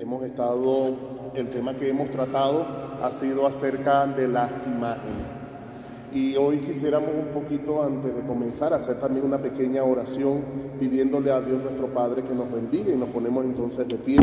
hemos 0.00 0.22
estado, 0.22 0.96
el 1.34 1.50
tema 1.50 1.74
que 1.74 1.90
hemos 1.90 2.10
tratado 2.10 2.66
ha 3.02 3.12
sido 3.12 3.46
acerca 3.46 4.06
de 4.06 4.28
las 4.28 4.50
imágenes. 4.66 5.26
Y 6.12 6.36
hoy 6.36 6.58
quisiéramos 6.58 7.10
un 7.10 7.34
poquito, 7.34 7.82
antes 7.82 8.16
de 8.16 8.22
comenzar, 8.22 8.72
hacer 8.72 8.98
también 8.98 9.26
una 9.26 9.38
pequeña 9.38 9.84
oración 9.84 10.42
pidiéndole 10.80 11.30
a 11.30 11.42
Dios 11.42 11.62
nuestro 11.62 11.88
Padre 11.88 12.22
que 12.22 12.34
nos 12.34 12.50
bendiga 12.50 12.92
y 12.92 12.96
nos 12.96 13.10
ponemos 13.10 13.44
entonces 13.44 13.86
de 13.86 13.96
pie. 13.96 14.18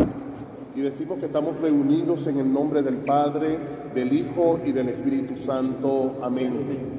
Y 0.74 0.80
decimos 0.80 1.18
que 1.20 1.26
estamos 1.26 1.58
reunidos 1.60 2.26
en 2.26 2.38
el 2.38 2.52
nombre 2.52 2.82
del 2.82 2.96
Padre, 2.96 3.56
del 3.94 4.12
Hijo 4.12 4.58
y 4.64 4.72
del 4.72 4.88
Espíritu 4.88 5.36
Santo. 5.36 6.16
Amén. 6.22 6.98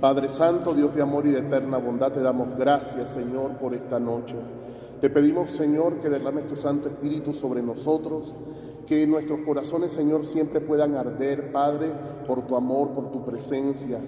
Padre 0.00 0.28
Santo, 0.28 0.72
Dios 0.72 0.94
de 0.94 1.02
amor 1.02 1.26
y 1.26 1.32
de 1.32 1.40
eterna 1.40 1.78
bondad, 1.78 2.12
te 2.12 2.22
damos 2.22 2.56
gracias, 2.56 3.10
Señor, 3.10 3.58
por 3.58 3.74
esta 3.74 3.98
noche. 3.98 4.36
Te 5.00 5.08
pedimos, 5.08 5.52
Señor, 5.52 6.00
que 6.00 6.10
derrames 6.10 6.46
tu 6.46 6.56
Santo 6.56 6.88
Espíritu 6.88 7.32
sobre 7.32 7.62
nosotros, 7.62 8.34
que 8.86 9.06
nuestros 9.06 9.40
corazones, 9.40 9.92
Señor, 9.92 10.26
siempre 10.26 10.60
puedan 10.60 10.94
arder, 10.94 11.52
Padre, 11.52 11.90
por 12.26 12.46
tu 12.46 12.54
amor, 12.54 12.90
por 12.90 13.10
tu 13.10 13.24
presencia. 13.24 13.98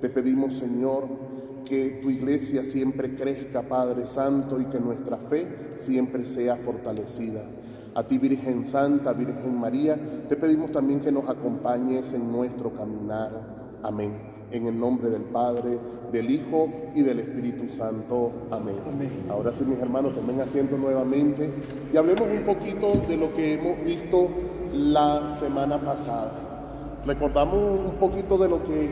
Te 0.00 0.08
pedimos, 0.08 0.54
Señor, 0.54 1.04
que 1.64 2.00
tu 2.02 2.10
iglesia 2.10 2.64
siempre 2.64 3.14
crezca, 3.14 3.62
Padre 3.62 4.08
Santo, 4.08 4.60
y 4.60 4.64
que 4.64 4.80
nuestra 4.80 5.18
fe 5.18 5.46
siempre 5.76 6.26
sea 6.26 6.56
fortalecida. 6.56 7.42
A 7.94 8.02
ti, 8.04 8.18
Virgen 8.18 8.64
Santa, 8.64 9.12
Virgen 9.12 9.56
María, 9.56 9.96
te 10.28 10.36
pedimos 10.36 10.72
también 10.72 11.00
que 11.00 11.12
nos 11.12 11.28
acompañes 11.28 12.12
en 12.12 12.32
nuestro 12.32 12.72
caminar. 12.72 13.78
Amén. 13.82 14.29
En 14.50 14.66
el 14.66 14.78
nombre 14.78 15.10
del 15.10 15.22
Padre, 15.22 15.78
del 16.10 16.30
Hijo 16.30 16.68
y 16.94 17.02
del 17.02 17.20
Espíritu 17.20 17.68
Santo. 17.72 18.32
Amén. 18.50 18.76
Ahora 19.30 19.52
sí, 19.52 19.64
mis 19.64 19.78
hermanos, 19.78 20.14
tomen 20.14 20.40
asiento 20.40 20.76
nuevamente 20.76 21.52
y 21.92 21.96
hablemos 21.96 22.28
un 22.28 22.44
poquito 22.44 22.94
de 23.08 23.16
lo 23.16 23.32
que 23.32 23.54
hemos 23.54 23.84
visto 23.84 24.28
la 24.72 25.30
semana 25.38 25.80
pasada. 25.80 26.32
Recordamos 27.06 27.78
un 27.78 27.96
poquito 28.00 28.38
de 28.38 28.48
lo 28.48 28.62
que 28.64 28.88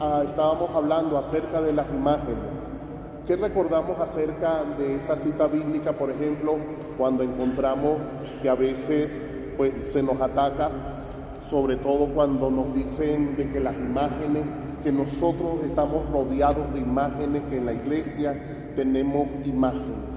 ah, 0.00 0.22
estábamos 0.24 0.70
hablando 0.70 1.18
acerca 1.18 1.60
de 1.60 1.72
las 1.72 1.88
imágenes. 1.90 2.62
¿Qué 3.26 3.36
recordamos 3.36 3.98
acerca 3.98 4.64
de 4.78 4.96
esa 4.96 5.16
cita 5.16 5.48
bíblica, 5.48 5.92
por 5.92 6.10
ejemplo, 6.10 6.56
cuando 6.96 7.22
encontramos 7.22 7.98
que 8.40 8.48
a 8.48 8.54
veces 8.54 9.24
pues, 9.56 9.74
se 9.82 10.02
nos 10.02 10.20
ataca, 10.20 10.70
sobre 11.50 11.76
todo 11.76 12.06
cuando 12.14 12.50
nos 12.50 12.74
dicen 12.74 13.36
de 13.36 13.50
que 13.50 13.60
las 13.60 13.76
imágenes 13.76 14.44
que 14.82 14.92
nosotros 14.92 15.64
estamos 15.64 16.08
rodeados 16.10 16.72
de 16.74 16.80
imágenes, 16.80 17.42
que 17.50 17.58
en 17.58 17.66
la 17.66 17.74
iglesia 17.74 18.72
tenemos 18.76 19.28
imágenes. 19.44 20.12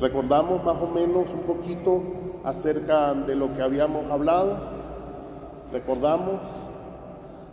Recordamos 0.00 0.64
más 0.64 0.76
o 0.82 0.88
menos 0.88 1.32
un 1.32 1.40
poquito 1.40 2.02
acerca 2.44 3.14
de 3.14 3.34
lo 3.34 3.54
que 3.54 3.62
habíamos 3.62 4.10
hablado. 4.10 4.58
Recordamos 5.72 6.40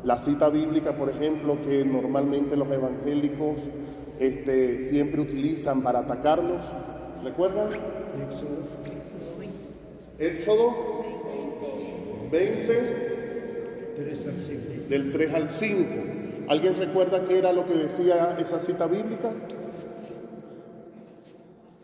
la 0.04 0.18
cita 0.18 0.50
bíblica, 0.50 0.96
por 0.96 1.10
ejemplo, 1.10 1.58
que 1.64 1.86
normalmente 1.86 2.58
los 2.58 2.70
evangélicos 2.72 3.58
este, 4.20 4.82
siempre 4.82 5.22
utilizan 5.22 5.82
para 5.82 6.00
atacarnos. 6.00 6.66
¿Recuerdan? 7.24 7.70
Éxodo 10.18 10.76
20, 12.32 13.12
del 14.90 15.12
3 15.12 15.34
al 15.34 15.50
5. 15.50 16.11
¿Alguien 16.48 16.76
recuerda 16.76 17.24
qué 17.26 17.38
era 17.38 17.54
lo 17.54 17.66
que 17.66 17.74
decía 17.74 18.38
esa 18.40 18.60
cita 18.60 18.88
bíblica? 18.88 19.32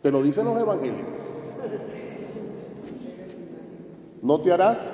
Te 0.01 0.12
lo 0.12 0.22
dicen 0.22 0.45
los 0.45 0.57
evangélicos. 0.57 1.06
No 4.22 4.41
te 4.41 4.51
harás. 4.51 4.91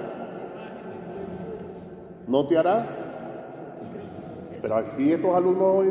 No 2.28 2.46
te 2.48 2.58
harás. 2.58 3.04
Pero 4.62 4.76
aquí 4.76 5.12
estos 5.12 5.36
alumnos 5.36 5.86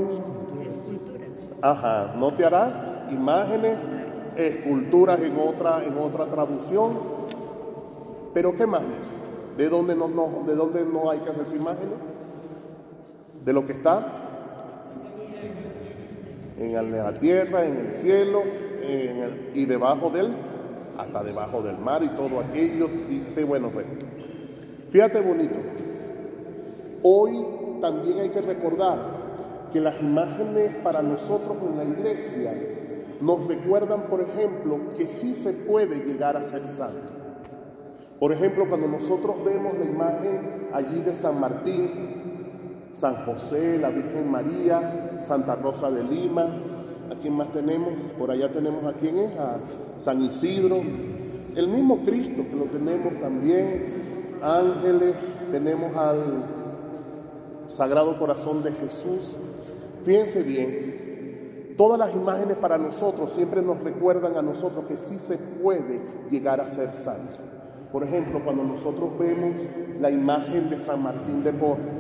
Ajá, 1.60 2.14
no 2.16 2.34
te 2.34 2.44
harás 2.44 2.82
imágenes, 3.12 3.78
esculturas 4.36 5.20
en 5.20 5.38
otra, 5.38 5.84
en 5.84 5.96
otra 5.96 6.26
traducción. 6.26 6.98
Pero 8.34 8.56
¿qué 8.56 8.66
más 8.66 8.82
dice? 8.82 9.12
¿De 9.56 9.68
dónde 9.68 9.94
no, 9.94 10.08
no, 10.08 10.42
¿De 10.44 10.56
dónde 10.56 10.84
no 10.84 11.08
hay 11.10 11.20
que 11.20 11.30
hacerse 11.30 11.54
imágenes? 11.54 12.11
De 13.44 13.52
lo 13.52 13.66
que 13.66 13.72
está 13.72 14.22
en 16.58 16.92
la 16.92 17.18
tierra, 17.18 17.64
en 17.64 17.76
el 17.76 17.92
cielo 17.92 18.42
y 19.54 19.64
debajo 19.64 20.10
del, 20.10 20.32
hasta 20.98 21.22
debajo 21.22 21.62
del 21.62 21.78
mar 21.78 22.02
y 22.02 22.08
todo 22.10 22.40
aquello. 22.40 22.88
Dice, 23.08 23.44
bueno, 23.44 23.70
pues, 23.70 23.86
fíjate 24.90 25.20
bonito. 25.20 25.58
Hoy 27.02 27.44
también 27.80 28.20
hay 28.20 28.28
que 28.28 28.40
recordar 28.40 29.22
que 29.72 29.80
las 29.80 30.00
imágenes 30.00 30.76
para 30.84 31.02
nosotros 31.02 31.56
en 31.62 31.76
la 31.78 31.84
iglesia 31.84 32.54
nos 33.20 33.46
recuerdan, 33.46 34.02
por 34.02 34.20
ejemplo, 34.20 34.78
que 34.96 35.06
sí 35.06 35.34
se 35.34 35.52
puede 35.52 36.00
llegar 36.00 36.36
a 36.36 36.42
ser 36.42 36.68
santo. 36.68 37.12
Por 38.18 38.32
ejemplo, 38.32 38.68
cuando 38.68 38.86
nosotros 38.86 39.44
vemos 39.44 39.76
la 39.78 39.84
imagen 39.84 40.68
allí 40.72 41.02
de 41.02 41.14
San 41.14 41.40
Martín, 41.40 42.11
San 42.92 43.24
José, 43.24 43.78
la 43.78 43.90
Virgen 43.90 44.30
María, 44.30 45.18
Santa 45.22 45.56
Rosa 45.56 45.90
de 45.90 46.04
Lima, 46.04 46.42
¿a 47.10 47.14
quién 47.20 47.34
más 47.34 47.50
tenemos? 47.52 47.94
Por 48.18 48.30
allá 48.30 48.50
tenemos 48.50 48.84
a 48.84 48.92
quién 48.92 49.18
es, 49.18 49.38
a 49.38 49.58
San 49.98 50.22
Isidro, 50.22 50.80
el 51.56 51.68
mismo 51.68 52.02
Cristo 52.04 52.44
que 52.48 52.56
lo 52.56 52.64
tenemos 52.64 53.18
también, 53.20 54.40
ángeles, 54.42 55.14
tenemos 55.50 55.94
al 55.96 56.44
Sagrado 57.68 58.18
Corazón 58.18 58.62
de 58.62 58.72
Jesús. 58.72 59.38
Fíjense 60.02 60.42
bien, 60.42 61.74
todas 61.76 61.98
las 61.98 62.14
imágenes 62.14 62.56
para 62.56 62.78
nosotros 62.78 63.32
siempre 63.32 63.62
nos 63.62 63.82
recuerdan 63.82 64.36
a 64.36 64.42
nosotros 64.42 64.84
que 64.86 64.96
sí 64.96 65.18
se 65.18 65.38
puede 65.38 66.00
llegar 66.30 66.60
a 66.60 66.66
ser 66.66 66.92
santo. 66.92 67.38
Por 67.92 68.02
ejemplo, 68.02 68.42
cuando 68.42 68.64
nosotros 68.64 69.10
vemos 69.18 69.60
la 70.00 70.10
imagen 70.10 70.70
de 70.70 70.78
San 70.78 71.02
Martín 71.02 71.42
de 71.42 71.52
Porres, 71.52 71.92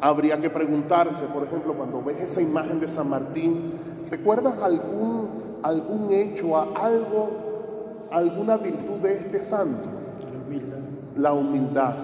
habría 0.00 0.40
que 0.40 0.50
preguntarse, 0.50 1.24
por 1.32 1.44
ejemplo, 1.44 1.74
cuando 1.74 2.02
ves 2.02 2.20
esa 2.20 2.40
imagen 2.40 2.80
de 2.80 2.88
San 2.88 3.08
Martín, 3.08 3.72
¿recuerdas 4.10 4.58
algún, 4.62 5.58
algún 5.62 6.12
hecho, 6.12 6.56
algo, 6.56 8.08
alguna 8.10 8.56
virtud 8.56 8.98
de 9.00 9.18
este 9.18 9.42
santo? 9.42 9.88
La 9.88 10.38
humildad. 10.38 10.78
La 11.16 11.32
humildad. 11.32 11.94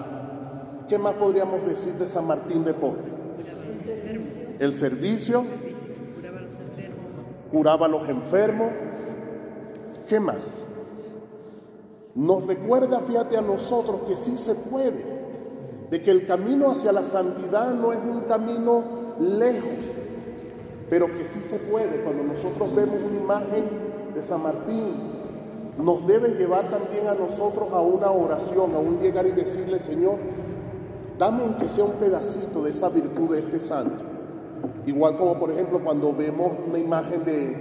¿Qué 0.87 0.97
más 0.97 1.15
podríamos 1.15 1.65
decir 1.65 1.93
de 1.95 2.07
San 2.07 2.27
Martín 2.27 2.63
de 2.63 2.73
Porres? 2.73 3.03
El 4.59 4.73
servicio. 4.73 5.43
Curaba 7.51 7.85
a 7.85 7.89
los 7.89 8.07
enfermos. 8.07 8.69
¿Qué 10.07 10.19
más? 10.19 10.37
nos 12.17 12.47
recuerda, 12.47 12.99
fíjate, 13.01 13.37
a 13.37 13.41
nosotros 13.41 14.01
que 14.07 14.17
sí 14.17 14.39
se 14.39 14.55
puede, 14.55 15.05
de 15.89 16.01
que 16.01 16.11
el 16.11 16.25
camino 16.25 16.71
hacia 16.71 16.91
la 16.91 17.03
santidad 17.03 17.73
no 17.73 17.93
es 17.93 17.99
un 17.99 18.21
camino 18.21 18.83
lejos, 19.19 19.85
pero 20.89 21.07
que 21.07 21.23
sí 21.23 21.39
se 21.49 21.57
puede. 21.57 22.01
Cuando 22.01 22.23
nosotros 22.23 22.75
vemos 22.75 22.99
una 23.07 23.17
imagen 23.17 23.65
de 24.13 24.21
San 24.21 24.43
Martín, 24.43 24.93
nos 25.77 26.05
debe 26.07 26.29
llevar 26.29 26.69
también 26.69 27.07
a 27.07 27.13
nosotros 27.13 27.71
a 27.71 27.79
una 27.81 28.11
oración, 28.11 28.73
a 28.75 28.79
un 28.79 28.99
llegar 28.99 29.27
y 29.27 29.31
decirle, 29.31 29.79
Señor, 29.79 30.17
dame 31.17 31.43
aunque 31.43 31.69
sea 31.69 31.85
un 31.85 31.93
pedacito 31.93 32.63
de 32.63 32.71
esa 32.71 32.89
virtud 32.89 33.31
de 33.31 33.39
este 33.39 33.59
santo. 33.59 34.03
Igual 34.85 35.17
como 35.17 35.37
por 35.39 35.51
ejemplo 35.51 35.81
cuando 35.83 36.13
vemos 36.13 36.53
una 36.67 36.79
imagen 36.79 37.23
de, 37.23 37.55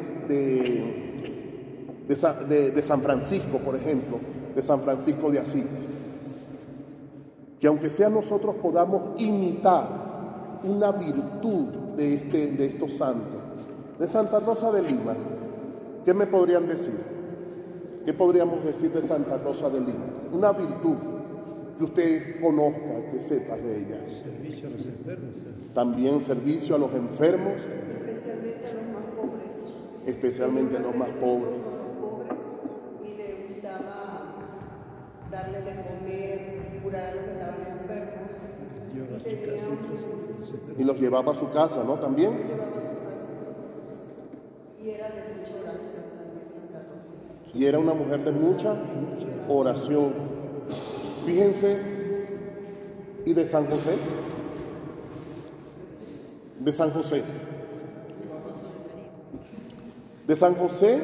de 2.06 2.82
San 2.82 3.02
Francisco, 3.02 3.58
por 3.58 3.76
ejemplo, 3.76 4.18
de 4.54 4.62
San 4.62 4.80
Francisco 4.80 5.30
de 5.30 5.40
Asís. 5.40 5.86
Que 7.60 7.66
aunque 7.66 7.88
sea 7.90 8.08
nosotros 8.08 8.56
podamos 8.56 9.20
imitar 9.20 9.88
una 10.64 10.92
virtud 10.92 11.64
de, 11.96 12.14
este, 12.14 12.46
de 12.48 12.66
estos 12.66 12.92
santos. 12.92 13.40
De 13.98 14.06
Santa 14.06 14.40
Rosa 14.40 14.70
de 14.72 14.82
Lima, 14.82 15.14
¿qué 16.04 16.12
me 16.12 16.26
podrían 16.26 16.66
decir? 16.68 16.94
¿Qué 18.04 18.12
podríamos 18.12 18.62
decir 18.64 18.92
de 18.92 19.02
Santa 19.02 19.38
Rosa 19.38 19.70
de 19.70 19.80
Lima? 19.80 20.04
Una 20.32 20.52
virtud. 20.52 20.96
que 21.78 21.84
usted 21.84 22.40
conozca, 22.40 23.10
que 23.12 23.20
sepas 23.20 23.62
de 23.62 23.76
ella. 23.78 23.98
Servicio 24.22 24.68
a 24.68 24.70
los 24.70 24.86
enfermos. 24.86 25.36
¿eh? 25.38 25.70
También 25.74 26.22
servicio 26.22 26.74
a 26.76 26.78
los 26.78 26.94
enfermos, 26.94 27.66
especialmente 27.66 28.66
a 28.66 28.70
los 28.80 28.86
más 28.94 29.04
pobres. 29.14 29.52
especialmente 30.06 30.76
a 30.76 30.80
los 30.80 30.96
más 30.96 31.10
pobres 31.10 31.60
y 33.04 33.16
le 33.16 33.46
gustaba 33.48 34.36
darle 35.30 35.58
de 35.58 35.72
comer, 35.82 36.80
curar 36.82 37.06
a 37.08 37.14
los 37.14 37.24
que 37.24 37.30
estaban 37.32 37.60
enfermos. 37.80 38.30
Lleva 38.94 39.16
a 39.16 39.18
su 39.18 39.24
Tenía 39.24 39.46
casa 39.56 39.68
un- 39.68 39.74
otros 39.74 39.98
a 39.98 40.06
los 40.06 40.12
enfermos. 40.14 40.35
Y 40.78 40.84
los 40.84 41.00
llevaba 41.00 41.32
a 41.32 41.34
su 41.34 41.50
casa, 41.50 41.84
¿no? 41.84 41.98
También. 41.98 42.32
Y 44.82 44.90
era 44.90 45.08
de 45.08 45.22
mucha 45.34 45.52
oración 45.62 46.04
también. 46.12 47.54
Y 47.54 47.64
era 47.64 47.78
una 47.78 47.94
mujer 47.94 48.24
de 48.24 48.32
mucha 48.32 48.74
oración. 49.48 50.14
Fíjense, 51.24 51.78
¿y 53.24 53.32
de 53.32 53.46
San 53.46 53.66
José? 53.66 53.96
De 56.60 56.72
San 56.72 56.90
José. 56.90 57.22
De 60.26 60.36
San 60.36 60.54
José 60.54 61.00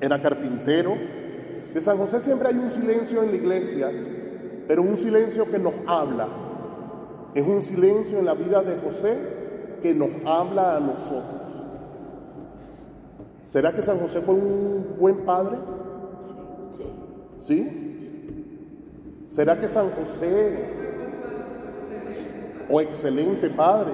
era 0.00 0.20
carpintero. 0.20 0.94
De 1.74 1.80
San 1.80 1.98
José 1.98 2.20
siempre 2.20 2.48
hay 2.48 2.54
un 2.54 2.70
silencio 2.70 3.22
en 3.22 3.30
la 3.30 3.36
iglesia, 3.36 3.90
pero 4.66 4.82
un 4.82 4.98
silencio 4.98 5.50
que 5.50 5.58
nos 5.58 5.74
habla. 5.86 6.47
Es 7.34 7.46
un 7.46 7.62
silencio 7.62 8.18
en 8.18 8.24
la 8.24 8.34
vida 8.34 8.62
de 8.62 8.76
José 8.76 9.18
que 9.82 9.94
nos 9.94 10.10
habla 10.24 10.76
a 10.76 10.80
nosotros. 10.80 11.38
¿Será 13.46 13.72
que 13.72 13.82
San 13.82 13.98
José 13.98 14.20
fue 14.20 14.34
un 14.34 14.96
buen 14.98 15.18
padre? 15.24 15.56
¿Sí? 17.40 17.88
¿Será 19.30 19.58
que 19.58 19.68
San 19.68 19.90
José, 19.90 20.64
o 22.68 22.80
excelente 22.80 23.48
padre, 23.50 23.92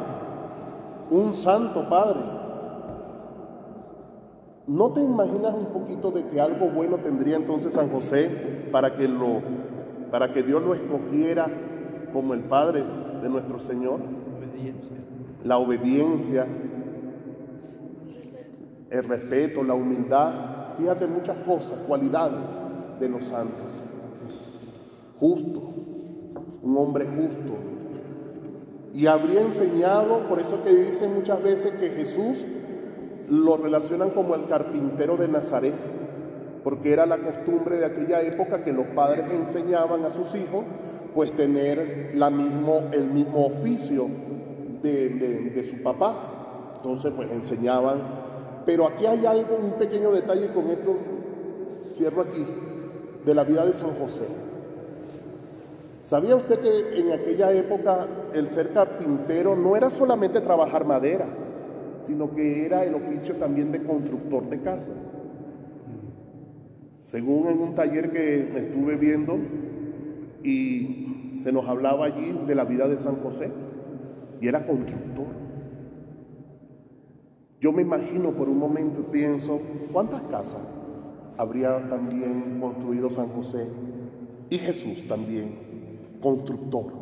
un 1.10 1.34
santo 1.34 1.88
padre? 1.88 2.20
¿No 4.66 4.92
te 4.92 5.02
imaginas 5.02 5.54
un 5.54 5.66
poquito 5.66 6.10
de 6.10 6.26
que 6.26 6.40
algo 6.40 6.68
bueno 6.68 6.96
tendría 6.96 7.36
entonces 7.36 7.74
San 7.74 7.90
José 7.90 8.68
para 8.72 8.96
que 8.96 9.06
lo, 9.06 9.42
para 10.10 10.32
que 10.32 10.42
Dios 10.42 10.62
lo 10.62 10.74
escogiera 10.74 11.46
como 12.12 12.32
el 12.32 12.40
padre 12.40 12.82
de 13.24 13.30
nuestro 13.30 13.58
Señor? 13.58 14.00
Obediencia. 14.38 14.96
La 15.44 15.58
obediencia, 15.58 16.46
el 18.90 19.04
respeto, 19.04 19.64
la 19.64 19.74
humildad, 19.74 20.74
fíjate 20.76 21.06
muchas 21.06 21.38
cosas, 21.38 21.80
cualidades 21.80 22.44
de 23.00 23.08
los 23.08 23.24
santos. 23.24 23.82
Justo, 25.16 25.74
un 26.62 26.76
hombre 26.76 27.06
justo. 27.06 27.54
Y 28.92 29.06
habría 29.06 29.40
enseñado, 29.40 30.28
por 30.28 30.38
eso 30.38 30.62
que 30.62 30.70
dicen 30.70 31.14
muchas 31.14 31.42
veces 31.42 31.72
que 31.72 31.90
Jesús 31.90 32.46
lo 33.28 33.56
relacionan 33.56 34.10
como 34.10 34.34
el 34.34 34.46
carpintero 34.46 35.16
de 35.16 35.28
Nazaret, 35.28 35.74
porque 36.62 36.92
era 36.92 37.06
la 37.06 37.18
costumbre 37.18 37.78
de 37.78 37.86
aquella 37.86 38.20
época 38.20 38.62
que 38.62 38.72
los 38.72 38.86
padres 38.88 39.24
enseñaban 39.30 40.04
a 40.04 40.10
sus 40.10 40.34
hijos, 40.34 40.64
pues 41.14 41.32
tener 41.32 42.12
la 42.14 42.28
mismo, 42.30 42.82
el 42.92 43.06
mismo 43.08 43.46
oficio 43.46 44.08
de, 44.82 45.08
de- 45.54 45.62
su 45.62 45.82
papá. 45.82 46.72
Entonces, 46.76 47.12
pues 47.14 47.30
enseñaban. 47.30 48.02
Pero 48.66 48.86
aquí 48.86 49.06
hay 49.06 49.24
algo, 49.24 49.56
un 49.56 49.72
pequeño 49.72 50.10
detalle 50.10 50.48
con 50.52 50.70
esto, 50.70 50.96
cierro 51.94 52.22
aquí, 52.22 52.44
de 53.24 53.34
la 53.34 53.44
vida 53.44 53.64
de 53.64 53.72
San 53.72 53.90
José. 53.90 54.26
¿Sabía 56.02 56.36
usted 56.36 56.58
que 56.60 57.00
en 57.00 57.12
aquella 57.12 57.50
época 57.52 58.06
el 58.34 58.48
ser 58.50 58.72
carpintero 58.72 59.56
no 59.56 59.76
era 59.76 59.90
solamente 59.90 60.40
trabajar 60.42 60.84
madera, 60.84 61.26
sino 62.00 62.34
que 62.34 62.66
era 62.66 62.84
el 62.84 62.94
oficio 62.94 63.36
también 63.36 63.72
de 63.72 63.82
constructor 63.82 64.48
de 64.50 64.60
casas? 64.60 65.16
Según 67.02 67.48
en 67.48 67.58
un 67.60 67.74
taller 67.74 68.10
que 68.10 68.58
estuve 68.58 68.96
viendo 68.96 69.38
y 70.44 71.40
se 71.42 71.50
nos 71.50 71.66
hablaba 71.66 72.06
allí 72.06 72.38
de 72.46 72.54
la 72.54 72.64
vida 72.64 72.86
de 72.86 72.98
San 72.98 73.16
José, 73.16 73.50
y 74.40 74.46
era 74.46 74.66
constructor. 74.66 75.26
Yo 77.60 77.72
me 77.72 77.82
imagino 77.82 78.32
por 78.32 78.48
un 78.48 78.58
momento 78.58 79.00
y 79.00 79.10
pienso, 79.10 79.58
¿cuántas 79.92 80.20
casas 80.22 80.60
habría 81.38 81.88
también 81.88 82.58
construido 82.60 83.08
San 83.08 83.28
José? 83.28 83.66
Y 84.50 84.58
Jesús 84.58 85.08
también, 85.08 86.18
constructor. 86.20 86.92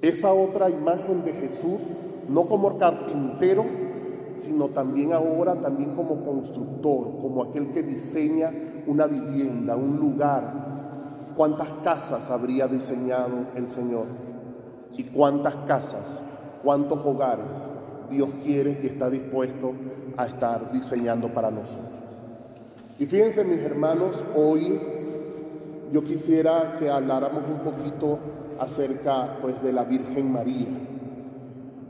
Esa 0.00 0.32
otra 0.32 0.70
imagen 0.70 1.24
de 1.24 1.32
Jesús, 1.32 1.80
no 2.28 2.46
como 2.46 2.78
carpintero, 2.78 3.64
sino 4.36 4.68
también 4.68 5.12
ahora 5.12 5.60
también 5.60 5.94
como 5.94 6.24
constructor, 6.24 7.20
como 7.20 7.42
aquel 7.42 7.72
que 7.72 7.82
diseña 7.82 8.52
una 8.86 9.06
vivienda, 9.06 9.76
un 9.76 9.98
lugar. 9.98 10.61
¿Cuántas 11.36 11.72
casas 11.84 12.30
habría 12.30 12.66
diseñado 12.66 13.46
el 13.56 13.68
Señor? 13.68 14.06
¿Y 14.96 15.04
cuántas 15.04 15.56
casas, 15.66 16.22
cuántos 16.62 17.04
hogares 17.06 17.70
Dios 18.10 18.28
quiere 18.44 18.78
y 18.82 18.86
está 18.86 19.08
dispuesto 19.08 19.72
a 20.16 20.26
estar 20.26 20.70
diseñando 20.72 21.28
para 21.32 21.50
nosotros? 21.50 22.22
Y 22.98 23.06
fíjense 23.06 23.44
mis 23.44 23.60
hermanos, 23.60 24.22
hoy 24.34 24.80
yo 25.90 26.04
quisiera 26.04 26.76
que 26.78 26.90
habláramos 26.90 27.44
un 27.48 27.60
poquito 27.60 28.18
acerca 28.58 29.38
pues 29.40 29.62
de 29.62 29.72
la 29.72 29.84
Virgen 29.84 30.30
María. 30.30 30.68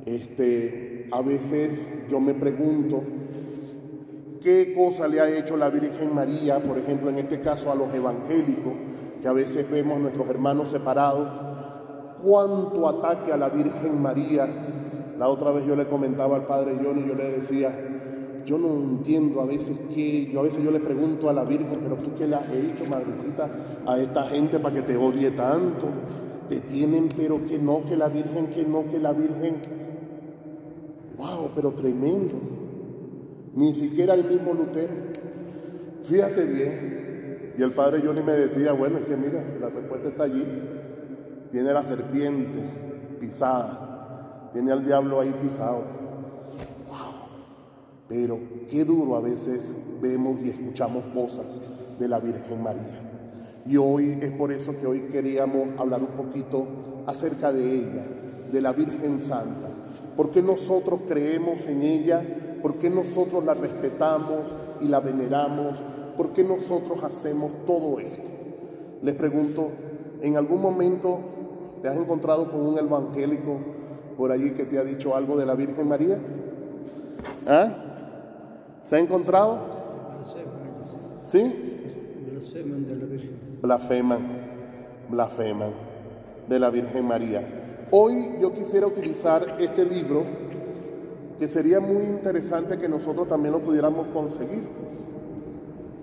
Este, 0.06 1.08
a 1.10 1.20
veces 1.20 1.88
yo 2.08 2.20
me 2.20 2.34
pregunto 2.34 3.02
qué 4.40 4.74
cosa 4.74 5.08
le 5.08 5.20
ha 5.20 5.28
hecho 5.28 5.56
la 5.56 5.70
Virgen 5.70 6.14
María, 6.14 6.62
por 6.62 6.78
ejemplo, 6.78 7.10
en 7.10 7.18
este 7.18 7.40
caso 7.40 7.70
a 7.70 7.74
los 7.74 7.92
evangélicos, 7.92 8.72
que 9.22 9.28
a 9.28 9.32
veces 9.32 9.70
vemos 9.70 10.00
nuestros 10.00 10.28
hermanos 10.28 10.68
separados, 10.68 11.28
cuánto 12.24 12.88
ataque 12.88 13.32
a 13.32 13.36
la 13.36 13.48
Virgen 13.50 14.02
María. 14.02 14.48
La 15.16 15.28
otra 15.28 15.52
vez 15.52 15.64
yo 15.64 15.76
le 15.76 15.86
comentaba 15.86 16.34
al 16.34 16.46
padre 16.46 16.76
Johnny, 16.82 17.06
yo 17.06 17.14
le 17.14 17.30
decía, 17.38 17.72
yo 18.44 18.58
no 18.58 18.72
entiendo 18.72 19.40
a 19.40 19.46
veces 19.46 19.78
que, 19.94 20.26
yo 20.26 20.40
a 20.40 20.42
veces 20.42 20.60
yo 20.64 20.72
le 20.72 20.80
pregunto 20.80 21.30
a 21.30 21.32
la 21.32 21.44
Virgen, 21.44 21.78
pero 21.84 21.96
tú 21.98 22.10
qué 22.18 22.26
le 22.26 22.34
has 22.34 22.52
hecho, 22.52 22.84
madrecita, 22.90 23.48
a 23.86 23.96
esta 23.98 24.24
gente 24.24 24.58
para 24.58 24.74
que 24.74 24.82
te 24.82 24.96
odie 24.96 25.30
tanto. 25.30 25.86
Te 26.48 26.58
tienen, 26.58 27.08
pero 27.16 27.44
que 27.44 27.58
no, 27.60 27.84
que 27.84 27.96
la 27.96 28.08
Virgen, 28.08 28.48
que 28.48 28.66
no, 28.66 28.84
que 28.90 28.98
la 28.98 29.12
Virgen. 29.12 29.54
Wow, 31.16 31.50
pero 31.54 31.70
tremendo. 31.70 32.38
Ni 33.54 33.72
siquiera 33.72 34.14
el 34.14 34.24
mismo 34.24 34.52
Lutero. 34.52 34.92
Fíjate 36.02 36.44
bien. 36.44 37.01
Y 37.56 37.62
el 37.62 37.72
padre 37.72 38.02
Johnny 38.04 38.22
me 38.22 38.32
decía, 38.32 38.72
bueno, 38.72 38.98
es 38.98 39.06
que 39.06 39.16
mira, 39.16 39.44
la 39.60 39.68
respuesta 39.68 40.08
está 40.08 40.24
allí. 40.24 40.46
Tiene 41.50 41.72
la 41.72 41.82
serpiente 41.82 42.60
pisada. 43.20 44.50
Tiene 44.52 44.72
al 44.72 44.84
diablo 44.84 45.20
ahí 45.20 45.34
pisado. 45.42 45.82
Wow. 46.88 47.28
Pero 48.08 48.38
qué 48.70 48.84
duro 48.84 49.16
a 49.16 49.20
veces 49.20 49.72
vemos 50.00 50.40
y 50.40 50.50
escuchamos 50.50 51.06
cosas 51.08 51.60
de 51.98 52.08
la 52.08 52.20
Virgen 52.20 52.62
María. 52.62 53.12
Y 53.66 53.76
hoy 53.76 54.18
es 54.20 54.32
por 54.32 54.50
eso 54.50 54.74
que 54.80 54.86
hoy 54.86 55.00
queríamos 55.12 55.68
hablar 55.78 56.00
un 56.00 56.16
poquito 56.16 56.66
acerca 57.06 57.52
de 57.52 57.74
ella, 57.74 58.04
de 58.50 58.60
la 58.60 58.72
Virgen 58.72 59.20
Santa. 59.20 59.68
¿Por 60.16 60.30
qué 60.30 60.42
nosotros 60.42 61.02
creemos 61.06 61.64
en 61.66 61.82
ella? 61.82 62.22
¿Por 62.60 62.76
qué 62.76 62.90
nosotros 62.90 63.44
la 63.44 63.54
respetamos 63.54 64.52
y 64.80 64.88
la 64.88 65.00
veneramos? 65.00 65.82
¿Por 66.16 66.32
qué 66.32 66.44
nosotros 66.44 67.02
hacemos 67.02 67.50
todo 67.66 67.98
esto? 67.98 68.30
Les 69.02 69.14
pregunto, 69.14 69.68
¿en 70.20 70.36
algún 70.36 70.60
momento 70.60 71.18
te 71.82 71.88
has 71.88 71.96
encontrado 71.96 72.50
con 72.50 72.60
un 72.60 72.78
evangélico 72.78 73.58
por 74.16 74.30
allí 74.30 74.50
que 74.52 74.64
te 74.64 74.78
ha 74.78 74.84
dicho 74.84 75.16
algo 75.16 75.36
de 75.36 75.46
la 75.46 75.54
Virgen 75.54 75.88
María? 75.88 76.20
¿Ah? 77.46 77.74
¿Se 78.82 78.96
ha 78.96 78.98
encontrado? 78.98 79.58
¿Sí? 81.18 81.40
Blasfeman 82.30 82.86
de 82.86 82.96
la 82.96 83.04
Virgen. 83.06 83.30
Blasfeman, 83.62 84.18
blasfeman 85.08 85.70
de 86.48 86.58
la 86.58 86.70
Virgen 86.70 87.04
María. 87.04 87.86
Hoy 87.90 88.36
yo 88.40 88.52
quisiera 88.52 88.86
utilizar 88.86 89.56
este 89.60 89.84
libro 89.84 90.24
que 91.38 91.46
sería 91.48 91.80
muy 91.80 92.04
interesante 92.04 92.78
que 92.78 92.88
nosotros 92.88 93.28
también 93.28 93.52
lo 93.52 93.60
pudiéramos 93.60 94.06
conseguir. 94.08 94.62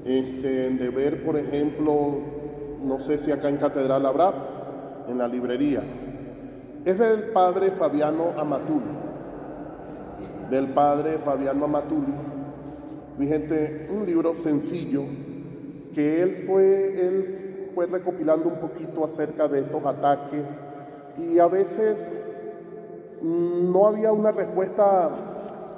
Este, 0.05 0.69
de 0.69 0.89
ver, 0.89 1.23
por 1.23 1.37
ejemplo, 1.37 2.19
no 2.81 2.99
sé 2.99 3.17
si 3.17 3.31
acá 3.31 3.49
en 3.49 3.57
Catedral 3.57 4.05
habrá, 4.05 4.33
en 5.07 5.17
la 5.17 5.27
librería. 5.27 5.83
Es 6.85 6.97
del 6.97 7.31
padre 7.31 7.71
Fabiano 7.71 8.33
Amatuli. 8.37 8.91
Del 10.49 10.69
padre 10.69 11.17
Fabiano 11.17 11.65
Amatuli. 11.65 12.13
Mi 13.17 13.27
gente, 13.27 13.87
un 13.91 14.05
libro 14.05 14.35
sencillo 14.37 15.03
que 15.93 16.21
él 16.21 16.45
fue, 16.47 17.05
él 17.05 17.71
fue 17.75 17.87
recopilando 17.87 18.47
un 18.47 18.59
poquito 18.59 19.03
acerca 19.03 19.47
de 19.47 19.59
estos 19.59 19.85
ataques 19.85 20.45
y 21.17 21.39
a 21.39 21.47
veces 21.47 21.97
no 23.21 23.87
había 23.87 24.13
una 24.13 24.31
respuesta 24.31 25.09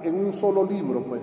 en 0.04 0.16
un 0.16 0.34
solo 0.34 0.64
libro, 0.64 1.04
pues. 1.08 1.22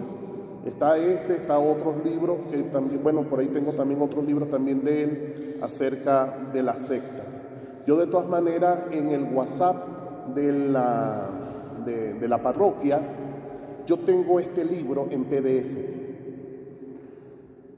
Está 0.69 0.99
este, 0.99 1.37
está 1.37 1.59
otros 1.59 2.05
libros 2.05 2.41
que 2.51 2.59
también, 2.65 3.03
bueno, 3.03 3.23
por 3.23 3.41
ahí 3.41 3.47
tengo 3.47 3.73
también 3.73 4.03
otros 4.03 4.23
libros 4.27 4.51
también 4.51 4.85
de 4.85 5.03
él 5.03 5.57
acerca 5.63 6.51
de 6.53 6.63
las 6.63 6.81
sectas. 6.81 7.43
Yo 7.87 7.97
de 7.97 8.07
todas 8.07 8.29
maneras 8.29 8.81
en 8.93 9.09
el 9.09 9.23
WhatsApp 9.33 10.35
de 10.35 10.53
la, 10.53 11.31
de, 11.87 12.29
la 12.29 12.43
parroquia, 12.43 13.01
yo 13.87 13.99
tengo 14.01 14.41
este 14.41 14.63
libro 14.63 15.09
en 15.11 15.25
PDF. 15.25 15.73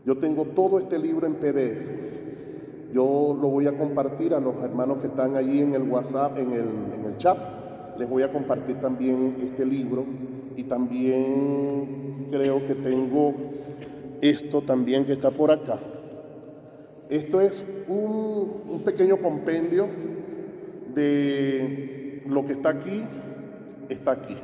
Yo 0.05 0.19
tengo 0.19 0.47
todo 0.47 0.81
este 0.81 0.99
libro 0.99 1.29
en 1.29 1.35
PDF. 1.35 2.93
Yo 2.93 3.39
lo 3.41 3.51
voy 3.51 3.69
a 3.69 3.79
compartir 3.79 4.35
a 4.35 4.41
los 4.41 4.61
hermanos 4.65 4.99
que 4.99 5.07
están 5.07 5.37
allí 5.37 5.63
en 5.63 5.75
el 5.75 5.89
WhatsApp, 5.89 6.37
en 6.39 6.51
el, 6.51 6.67
en 6.93 7.05
el 7.05 7.17
chat. 7.19 7.39
Les 7.97 8.11
voy 8.11 8.25
a 8.25 8.33
compartir 8.33 8.81
también 8.81 9.37
este 9.41 9.65
libro 9.65 10.05
y 10.57 10.65
también 10.65 12.29
creo 12.31 12.67
que 12.67 12.75
tengo 12.75 13.35
esto 14.21 14.63
también 14.63 15.05
que 15.05 15.13
está 15.13 15.31
por 15.31 15.51
acá. 15.51 15.79
Esto 17.09 17.41
es 17.41 17.65
un, 17.89 18.83
pequeño 18.85 19.19
compendio 19.19 19.87
de 20.95 22.23
lo 22.27 22.47
que 22.47 22.53
está 22.53 22.71
aquí, 22.71 23.03
está 23.89 24.13
aquí. 24.13 24.37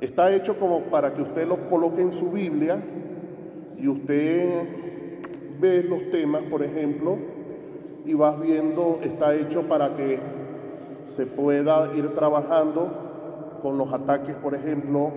Está 0.00 0.34
hecho 0.34 0.58
como 0.58 0.82
para 0.82 1.14
que 1.14 1.22
usted 1.22 1.46
lo 1.46 1.66
coloque 1.68 2.02
en 2.02 2.12
su 2.12 2.30
Biblia 2.30 2.82
y 3.78 3.88
usted 3.88 4.62
ve 5.58 5.82
los 5.84 6.10
temas, 6.10 6.42
por 6.44 6.62
ejemplo, 6.62 7.16
y 8.04 8.14
vas 8.14 8.40
viendo, 8.40 9.00
está 9.02 9.34
hecho 9.34 9.62
para 9.62 9.96
que 9.96 10.18
se 11.16 11.26
pueda 11.26 11.92
ir 11.96 12.14
trabajando 12.14 13.58
con 13.62 13.78
los 13.78 13.92
ataques, 13.92 14.36
por 14.36 14.54
ejemplo, 14.54 15.10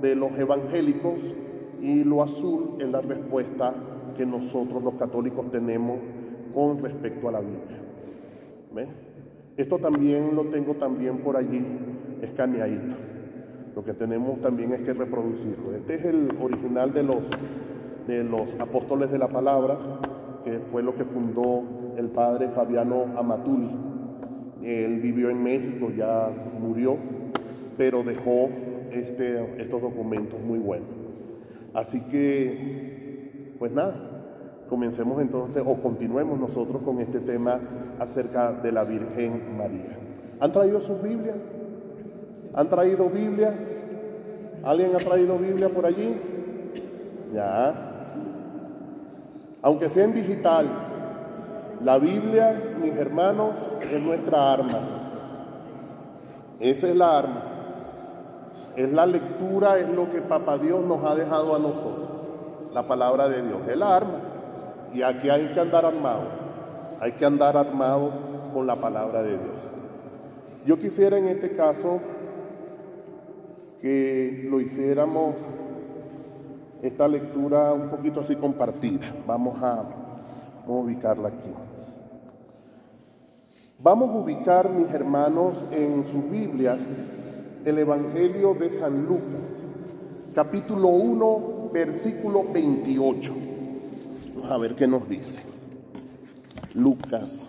de 0.00 0.14
los 0.14 0.38
evangélicos 0.38 1.20
y 1.80 2.04
lo 2.04 2.22
azul 2.22 2.76
es 2.80 2.88
la 2.88 3.00
respuesta 3.00 3.74
que 4.16 4.24
nosotros 4.24 4.82
los 4.82 4.94
católicos 4.94 5.50
tenemos 5.50 5.98
con 6.54 6.82
respecto 6.82 7.28
a 7.28 7.32
la 7.32 7.40
Biblia. 7.40 7.80
¿Ve? 8.74 8.86
Esto 9.56 9.78
también 9.78 10.34
lo 10.34 10.44
tengo 10.46 10.74
también 10.74 11.18
por 11.18 11.36
allí 11.36 11.62
escaneadito. 12.22 12.96
Lo 13.74 13.84
que 13.84 13.92
tenemos 13.92 14.40
también 14.40 14.72
es 14.72 14.80
que 14.80 14.92
reproducirlo. 14.92 15.74
Este 15.74 15.94
es 15.94 16.04
el 16.04 16.28
original 16.40 16.92
de 16.92 17.02
los, 17.02 17.18
de 18.06 18.24
los 18.24 18.48
apóstoles 18.60 19.10
de 19.10 19.18
la 19.18 19.28
palabra, 19.28 19.78
que 20.44 20.60
fue 20.70 20.82
lo 20.82 20.94
que 20.94 21.04
fundó 21.04 21.62
el 21.96 22.08
padre 22.08 22.48
Fabiano 22.48 23.06
Amatuli. 23.16 23.70
Él 24.62 25.00
vivió 25.00 25.28
en 25.30 25.42
México, 25.42 25.90
ya 25.96 26.30
murió, 26.60 26.96
pero 27.76 28.02
dejó 28.02 28.48
este, 28.94 29.60
estos 29.60 29.82
documentos 29.82 30.40
muy 30.40 30.58
buenos. 30.58 30.88
Así 31.74 32.00
que, 32.02 33.54
pues 33.58 33.72
nada, 33.72 33.94
comencemos 34.68 35.20
entonces 35.20 35.62
o 35.66 35.74
continuemos 35.76 36.38
nosotros 36.38 36.82
con 36.82 37.00
este 37.00 37.20
tema 37.20 37.60
acerca 37.98 38.52
de 38.52 38.72
la 38.72 38.84
Virgen 38.84 39.56
María. 39.56 39.96
¿Han 40.40 40.52
traído 40.52 40.80
sus 40.80 41.02
Biblias? 41.02 41.36
¿Han 42.54 42.68
traído 42.68 43.08
Biblia? 43.08 43.52
¿Alguien 44.62 44.94
ha 44.94 44.98
traído 44.98 45.36
Biblia 45.38 45.68
por 45.68 45.84
allí? 45.84 46.14
Ya. 47.32 47.74
Aunque 49.62 49.88
sea 49.88 50.04
en 50.04 50.14
digital, 50.14 50.66
la 51.82 51.98
Biblia, 51.98 52.76
mis 52.80 52.94
hermanos, 52.94 53.54
es 53.82 54.02
nuestra 54.02 54.52
arma. 54.52 54.78
Esa 56.60 56.88
es 56.88 56.96
la 56.96 57.18
arma. 57.18 57.53
Es 58.76 58.92
la 58.92 59.06
lectura, 59.06 59.78
es 59.78 59.88
lo 59.88 60.10
que 60.10 60.20
Papá 60.20 60.58
Dios 60.58 60.84
nos 60.84 61.04
ha 61.04 61.14
dejado 61.14 61.54
a 61.54 61.58
nosotros. 61.58 62.08
La 62.72 62.82
palabra 62.82 63.28
de 63.28 63.42
Dios 63.42 63.60
es 63.68 63.76
la 63.76 63.96
arma. 63.96 64.18
Y 64.92 65.02
aquí 65.02 65.28
hay 65.28 65.46
que 65.48 65.60
andar 65.60 65.84
armado. 65.84 66.22
Hay 67.00 67.12
que 67.12 67.24
andar 67.24 67.56
armado 67.56 68.10
con 68.52 68.66
la 68.66 68.76
palabra 68.76 69.22
de 69.22 69.30
Dios. 69.30 69.74
Yo 70.66 70.78
quisiera 70.78 71.18
en 71.18 71.28
este 71.28 71.54
caso 71.54 72.00
que 73.80 74.46
lo 74.50 74.60
hiciéramos 74.60 75.36
esta 76.82 77.06
lectura 77.06 77.72
un 77.72 77.90
poquito 77.90 78.20
así 78.20 78.34
compartida. 78.34 79.06
Vamos 79.26 79.62
a, 79.62 79.84
vamos 80.66 80.68
a 80.68 80.84
ubicarla 80.84 81.28
aquí. 81.28 81.52
Vamos 83.78 84.10
a 84.10 84.18
ubicar, 84.18 84.70
mis 84.70 84.90
hermanos, 84.92 85.64
en 85.70 86.06
su 86.06 86.22
Biblia 86.22 86.76
el 87.64 87.78
Evangelio 87.78 88.54
de 88.54 88.68
San 88.68 89.06
Lucas, 89.06 89.64
capítulo 90.34 90.88
1, 90.88 91.70
versículo 91.72 92.44
28. 92.52 93.34
Vamos 94.34 94.50
a 94.50 94.58
ver 94.58 94.74
qué 94.74 94.86
nos 94.86 95.08
dice. 95.08 95.40
Lucas, 96.74 97.48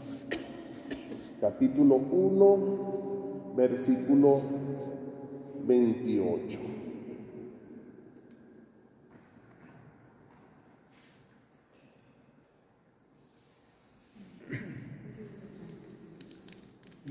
capítulo 1.41 1.95
1, 1.95 3.53
versículo 3.57 4.41
28. 5.65 6.59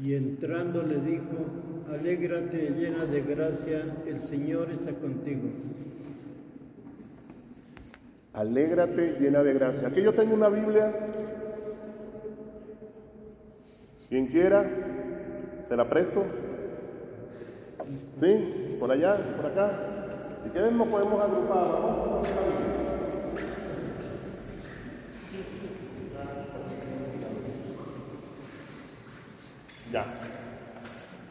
Y 0.02 0.14
entrando 0.14 0.82
le 0.82 1.00
dijo, 1.00 1.73
alégrate 1.92 2.70
llena 2.70 3.06
de 3.06 3.20
gracia, 3.22 3.84
el 4.06 4.20
Señor 4.20 4.70
está 4.70 4.92
contigo. 4.92 5.48
Alégrate 8.32 9.16
llena 9.20 9.42
de 9.42 9.54
gracia. 9.54 9.88
Aquí 9.88 10.02
yo 10.02 10.12
tengo 10.12 10.34
una 10.34 10.48
Biblia. 10.48 10.92
Quien 14.08 14.26
quiera, 14.26 14.64
se 15.68 15.76
la 15.76 15.88
presto. 15.88 16.24
¿Sí? 18.14 18.76
Por 18.80 18.90
allá, 18.90 19.16
por 19.36 19.46
acá. 19.46 19.70
Si 20.42 20.50
quieren 20.50 20.76
nos 20.76 20.88
podemos 20.88 21.22
agrupar. 21.22 22.24
Ya. 29.92 30.33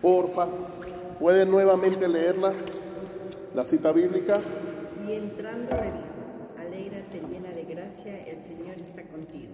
Porfa, 0.03 0.47
¿pueden 1.17 1.49
nuevamente 1.49 2.09
leerla? 2.09 2.51
La 3.55 3.63
cita 3.63 3.93
bíblica. 3.93 4.41
Y 5.07 5.13
entrando 5.13 5.73
le 5.75 5.83
dijo, 5.83 6.59
alégrate 6.59 7.21
llena 7.31 7.49
de 7.51 7.63
gracia, 7.63 8.19
el 8.19 8.41
Señor 8.41 8.75
está 8.81 9.03
contigo. 9.03 9.53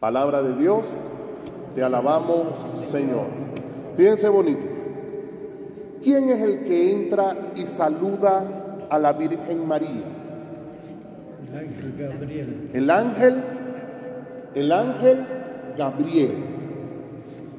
Palabra 0.00 0.42
de 0.42 0.56
Dios, 0.56 0.86
te 1.74 1.82
alabamos, 1.82 2.46
Señor. 2.90 3.26
Fíjense 3.98 4.30
bonito. 4.30 4.64
¿Quién 6.02 6.30
es 6.30 6.40
el 6.40 6.64
que 6.64 6.92
entra 6.92 7.36
y 7.54 7.66
saluda 7.66 8.86
a 8.88 8.98
la 8.98 9.12
Virgen 9.12 9.68
María? 9.68 10.04
El 11.52 11.58
ángel 11.58 11.94
Gabriel. 11.98 12.70
El 12.72 12.90
ángel, 12.90 13.44
el 14.54 14.72
ángel 14.72 15.26
Gabriel. 15.76 16.57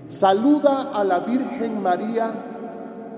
Saluda 0.09 0.91
a 0.91 1.03
la 1.03 1.19
Virgen 1.19 1.81
María 1.81 2.49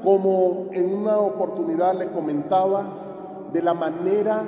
como 0.04 0.68
en 0.72 0.94
una 0.94 1.18
oportunidad 1.18 1.96
les 1.98 2.10
comentaba, 2.10 3.50
de 3.54 3.62
la 3.62 3.74
manera 3.74 4.44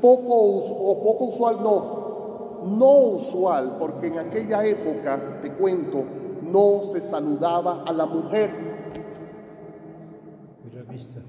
poco 0.00 0.34
o 0.34 1.02
poco 1.02 1.24
usual, 1.26 1.56
no, 1.62 2.60
no 2.64 2.92
usual, 3.16 3.76
porque 3.78 4.08
en 4.08 4.18
aquella 4.18 4.64
época, 4.64 5.38
te 5.40 5.52
cuento, 5.52 6.04
no 6.42 6.82
se 6.92 7.00
saludaba 7.00 7.84
a 7.86 7.92
la 7.92 8.06
mujer, 8.06 8.50
Era 10.70 10.82
vista 10.82 11.20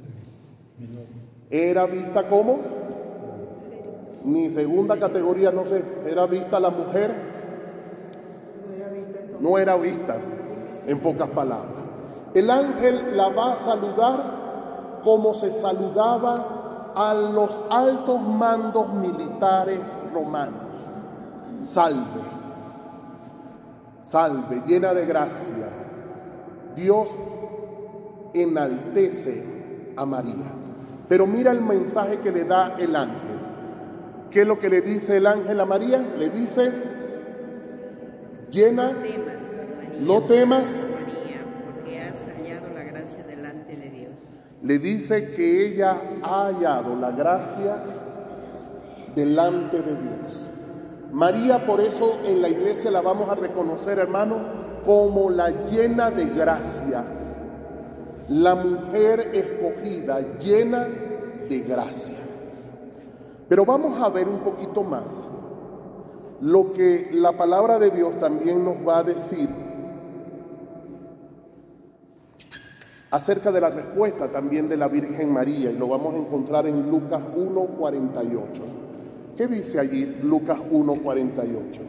menor. 0.80 1.06
era 1.50 1.86
vista 1.86 2.28
como 2.28 2.58
mi 4.24 4.50
segunda 4.50 4.98
categoría, 4.98 5.52
no 5.52 5.66
sé, 5.66 5.84
era 6.08 6.26
vista 6.26 6.60
la 6.60 6.72
mujer, 6.72 7.16
No 8.68 8.74
era 8.76 8.90
vista 8.90 9.20
entonces. 9.20 9.35
No 9.46 9.60
era 9.60 9.76
vista, 9.76 10.18
en 10.88 11.00
pocas 11.00 11.30
palabras. 11.30 11.78
El 12.34 12.50
ángel 12.50 13.16
la 13.16 13.30
va 13.30 13.54
a 13.54 13.56
saludar 13.56 15.02
como 15.04 15.36
se 15.36 15.52
saludaba 15.52 16.94
a 16.96 17.14
los 17.14 17.56
altos 17.70 18.22
mandos 18.22 18.92
militares 18.94 19.82
romanos. 20.12 20.64
Salve, 21.62 22.22
salve, 24.00 24.64
llena 24.66 24.96
de 24.96 25.06
gracia. 25.06 25.70
Dios 26.76 27.08
enaltece 28.34 29.94
a 29.96 30.06
María. 30.08 30.52
Pero 31.08 31.28
mira 31.28 31.52
el 31.52 31.62
mensaje 31.62 32.20
que 32.20 32.32
le 32.32 32.46
da 32.46 32.76
el 32.80 32.96
ángel. 32.96 33.40
¿Qué 34.32 34.42
es 34.42 34.48
lo 34.48 34.58
que 34.58 34.70
le 34.70 34.82
dice 34.82 35.18
el 35.18 35.28
ángel 35.28 35.60
a 35.60 35.66
María? 35.66 36.00
Le 36.18 36.30
dice, 36.32 36.74
llena, 38.50 38.92
No 40.00 40.24
temas, 40.24 40.86
porque 41.66 42.02
has 42.02 42.18
hallado 42.38 42.68
la 42.74 42.84
gracia 42.84 43.24
delante 43.24 43.76
de 43.76 43.90
Dios. 43.90 44.12
le 44.62 44.80
dice 44.80 45.32
que 45.32 45.68
ella 45.68 46.02
ha 46.22 46.48
hallado 46.48 46.96
la 46.96 47.12
gracia 47.12 47.78
delante 49.16 49.82
de 49.82 49.96
Dios. 49.96 50.50
María, 51.12 51.66
por 51.66 51.80
eso 51.80 52.20
en 52.26 52.42
la 52.42 52.50
iglesia 52.50 52.92
la 52.92 53.02
vamos 53.02 53.30
a 53.30 53.36
reconocer, 53.36 54.00
hermano, 54.00 54.38
como 54.86 55.30
la 55.30 55.50
llena 55.70 56.12
de 56.12 56.26
gracia, 56.26 57.04
la 58.28 58.56
mujer 58.56 59.32
escogida, 59.34 60.20
llena 60.38 60.88
de 61.48 61.60
gracia. 61.60 62.16
Pero 63.48 63.66
vamos 63.66 64.02
a 64.02 64.10
ver 64.10 64.28
un 64.28 64.40
poquito 64.40 64.84
más 64.84 65.06
lo 66.42 66.74
que 66.74 67.10
la 67.14 67.32
palabra 67.32 67.80
de 67.80 67.92
Dios 67.92 68.20
también 68.20 68.66
nos 68.66 68.76
va 68.86 69.00
a 69.00 69.04
decir 69.04 69.50
acerca 73.16 73.50
de 73.50 73.62
la 73.62 73.70
respuesta 73.70 74.28
también 74.28 74.68
de 74.68 74.76
la 74.76 74.90
Virgen 74.90 75.32
María 75.32 75.72
y 75.72 75.78
lo 75.78 75.88
vamos 75.88 76.16
a 76.16 76.18
encontrar 76.18 76.68
en 76.68 76.92
Lucas 76.92 77.24
1:48. 77.34 78.62
¿Qué 79.38 79.48
dice 79.48 79.80
allí 79.80 80.18
Lucas 80.22 80.60
1:48? 80.70 81.80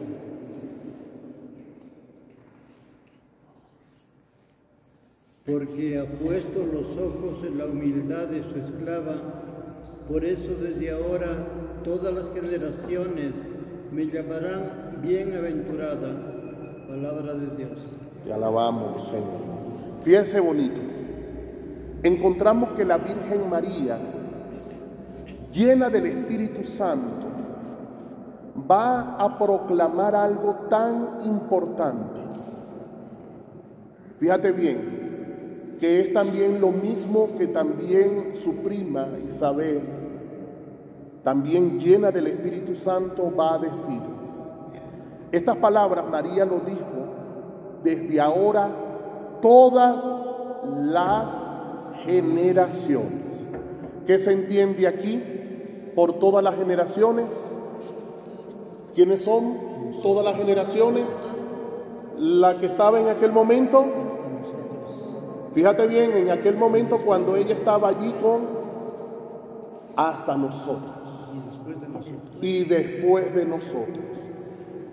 Porque 5.45 5.99
ha 5.99 6.05
puesto 6.05 6.59
los 6.65 6.97
ojos 6.97 7.45
en 7.45 7.57
la 7.57 7.65
humildad 7.65 8.27
de 8.27 8.43
su 8.43 8.59
esclava, 8.59 9.15
por 10.07 10.23
eso 10.23 10.55
desde 10.61 10.91
ahora 10.91 11.45
todas 11.83 12.13
las 12.13 12.31
generaciones 12.33 13.33
me 13.91 14.05
llamarán 14.05 15.01
bienaventurada. 15.01 16.85
Palabra 16.87 17.33
de 17.33 17.47
Dios. 17.57 17.79
Te 18.23 18.31
alabamos, 18.31 19.09
Señor. 19.09 19.57
Fíjense 20.03 20.39
bonito. 20.39 20.96
Encontramos 22.03 22.69
que 22.69 22.85
la 22.85 22.97
Virgen 22.97 23.49
María, 23.49 23.97
llena 25.51 25.89
del 25.89 26.05
Espíritu 26.05 26.63
Santo, 26.63 27.27
va 28.69 29.15
a 29.15 29.37
proclamar 29.37 30.15
algo 30.15 30.53
tan 30.69 31.21
importante. 31.25 32.19
Fíjate 34.19 34.51
bien, 34.51 35.77
que 35.79 36.01
es 36.01 36.13
también 36.13 36.59
lo 36.59 36.71
mismo 36.71 37.25
que 37.37 37.47
también 37.47 38.33
su 38.43 38.55
prima 38.57 39.07
Isabel, 39.27 39.81
también 41.23 41.79
llena 41.79 42.11
del 42.11 42.27
Espíritu 42.27 42.75
Santo, 42.75 43.31
va 43.35 43.55
a 43.55 43.59
decir. 43.59 44.01
Estas 45.31 45.57
palabras 45.57 46.05
María 46.09 46.45
lo 46.45 46.59
dijo 46.59 47.07
desde 47.83 48.19
ahora 48.19 48.69
todas 49.41 50.03
las 50.83 51.46
generaciones. 52.05 53.47
¿Qué 54.05 54.19
se 54.19 54.31
entiende 54.31 54.87
aquí 54.87 55.23
por 55.95 56.13
todas 56.13 56.43
las 56.43 56.55
generaciones? 56.55 57.29
¿Quiénes 58.93 59.21
son 59.23 60.01
todas 60.01 60.23
las 60.23 60.37
generaciones? 60.37 61.05
La 62.17 62.57
que 62.57 62.67
estaba 62.67 62.99
en 62.99 63.09
aquel 63.09 63.31
momento. 63.31 63.85
Fíjate 65.53 65.87
bien, 65.87 66.11
en 66.11 66.29
aquel 66.29 66.55
momento 66.55 67.01
cuando 67.03 67.35
ella 67.35 67.53
estaba 67.53 67.89
allí 67.89 68.13
con 68.21 68.57
hasta 69.97 70.37
nosotros 70.37 71.09
y 72.41 72.63
después 72.63 73.33
de 73.33 73.45
nosotros. 73.45 74.05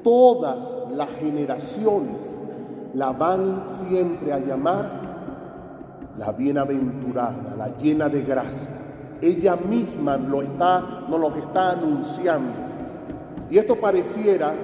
Todas 0.03 0.83
las 0.91 1.11
generaciones 1.17 2.41
la 2.95 3.13
van 3.13 3.65
siempre 3.69 4.33
a 4.33 4.39
llamar 4.39 5.04
la 6.19 6.33
bienaventurada, 6.33 7.55
la 7.57 7.77
llena 7.77 8.09
de 8.09 8.23
gracia. 8.23 8.71
Ella 9.21 9.57
misma 9.57 10.17
lo 10.17 10.43
está, 10.43 11.07
nos 11.09 11.21
lo 11.21 11.35
está 11.35 11.73
anunciando. 11.73 12.53
Y 13.51 13.59
esto 13.59 13.77
pareciera 13.77 14.55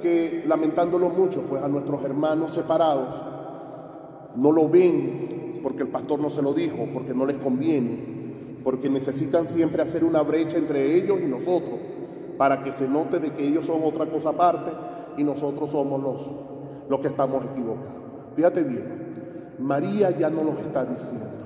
que, 0.00 0.44
lamentándolo 0.46 1.08
mucho, 1.08 1.42
pues 1.42 1.62
a 1.62 1.68
nuestros 1.68 2.04
hermanos 2.04 2.52
separados 2.52 3.22
no 4.36 4.52
lo 4.52 4.68
ven 4.68 5.60
porque 5.62 5.82
el 5.82 5.88
pastor 5.88 6.20
no 6.20 6.28
se 6.28 6.42
lo 6.42 6.52
dijo, 6.52 6.86
porque 6.92 7.14
no 7.14 7.24
les 7.24 7.36
conviene, 7.36 7.98
porque 8.62 8.90
necesitan 8.90 9.48
siempre 9.48 9.82
hacer 9.82 10.04
una 10.04 10.22
brecha 10.22 10.58
entre 10.58 10.94
ellos 10.94 11.20
y 11.22 11.26
nosotros, 11.26 11.80
para 12.36 12.62
que 12.62 12.72
se 12.72 12.86
note 12.86 13.18
de 13.18 13.30
que 13.30 13.46
ellos 13.46 13.64
son 13.64 13.80
otra 13.82 14.06
cosa 14.06 14.30
aparte 14.30 14.72
y 15.16 15.24
nosotros 15.24 15.70
somos 15.70 16.02
los, 16.02 16.30
los 16.88 17.00
que 17.00 17.06
estamos 17.06 17.44
equivocados. 17.46 18.02
Fíjate 18.34 18.62
bien, 18.62 19.03
María 19.58 20.10
ya 20.10 20.30
no 20.30 20.44
nos 20.44 20.58
está 20.58 20.84
diciendo 20.84 21.44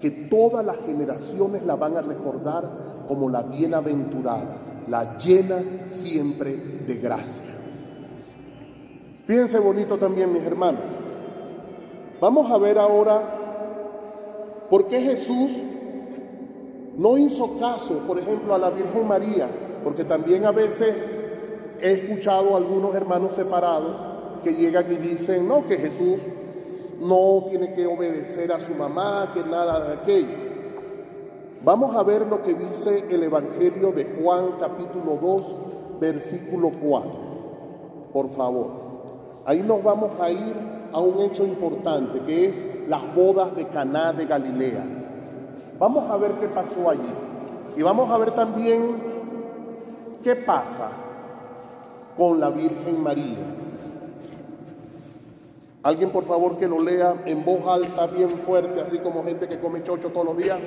que 0.00 0.10
todas 0.10 0.64
las 0.64 0.76
generaciones 0.86 1.64
la 1.64 1.76
van 1.76 1.96
a 1.96 2.02
recordar 2.02 3.04
como 3.08 3.28
la 3.30 3.42
bienaventurada, 3.42 4.56
la 4.88 5.16
llena 5.16 5.86
siempre 5.86 6.56
de 6.86 6.96
gracia. 6.96 7.44
Fíjense 9.24 9.58
bonito 9.58 9.96
también, 9.96 10.32
mis 10.32 10.42
hermanos. 10.42 10.82
Vamos 12.20 12.50
a 12.50 12.58
ver 12.58 12.78
ahora 12.78 14.66
por 14.68 14.88
qué 14.88 15.00
Jesús 15.00 15.50
no 16.96 17.18
hizo 17.18 17.58
caso, 17.58 18.00
por 18.06 18.18
ejemplo, 18.18 18.54
a 18.54 18.58
la 18.58 18.70
Virgen 18.70 19.08
María, 19.08 19.48
porque 19.82 20.04
también 20.04 20.44
a 20.44 20.52
veces 20.52 20.94
he 21.80 21.92
escuchado 21.92 22.54
a 22.54 22.58
algunos 22.58 22.94
hermanos 22.94 23.32
separados 23.34 23.96
que 24.42 24.54
llegan 24.54 24.92
y 24.92 24.96
dicen, 24.96 25.48
no, 25.48 25.66
que 25.66 25.78
Jesús 25.78 26.20
no 27.00 27.44
tiene 27.48 27.72
que 27.72 27.86
obedecer 27.86 28.52
a 28.52 28.60
su 28.60 28.74
mamá, 28.74 29.30
que 29.34 29.42
nada 29.42 29.80
de 29.80 29.94
aquello. 29.94 30.44
Vamos 31.64 31.96
a 31.96 32.02
ver 32.02 32.26
lo 32.26 32.42
que 32.42 32.54
dice 32.54 33.06
el 33.08 33.22
Evangelio 33.22 33.92
de 33.92 34.04
Juan 34.04 34.56
capítulo 34.60 35.16
2, 35.16 35.56
versículo 36.00 36.70
4. 36.70 37.10
Por 38.12 38.28
favor. 38.30 38.84
Ahí 39.46 39.62
nos 39.62 39.82
vamos 39.82 40.18
a 40.20 40.30
ir 40.30 40.54
a 40.92 41.00
un 41.00 41.20
hecho 41.22 41.44
importante, 41.44 42.20
que 42.20 42.46
es 42.46 42.64
las 42.86 43.14
bodas 43.14 43.56
de 43.56 43.66
Caná 43.68 44.12
de 44.12 44.26
Galilea. 44.26 44.84
Vamos 45.78 46.10
a 46.10 46.16
ver 46.16 46.32
qué 46.32 46.48
pasó 46.48 46.90
allí. 46.90 47.12
Y 47.76 47.82
vamos 47.82 48.10
a 48.10 48.18
ver 48.18 48.32
también 48.32 48.96
qué 50.22 50.36
pasa 50.36 50.90
con 52.16 52.38
la 52.38 52.50
Virgen 52.50 53.02
María. 53.02 53.63
Alguien 55.84 56.10
por 56.10 56.24
favor 56.24 56.56
que 56.58 56.66
lo 56.66 56.80
lea 56.80 57.22
en 57.26 57.44
voz 57.44 57.66
alta, 57.66 58.06
bien 58.06 58.30
fuerte, 58.38 58.80
así 58.80 58.98
como 58.98 59.22
gente 59.22 59.46
que 59.46 59.58
come 59.58 59.82
chocho 59.82 60.08
todos 60.10 60.24
los 60.26 60.36
días. 60.38 60.58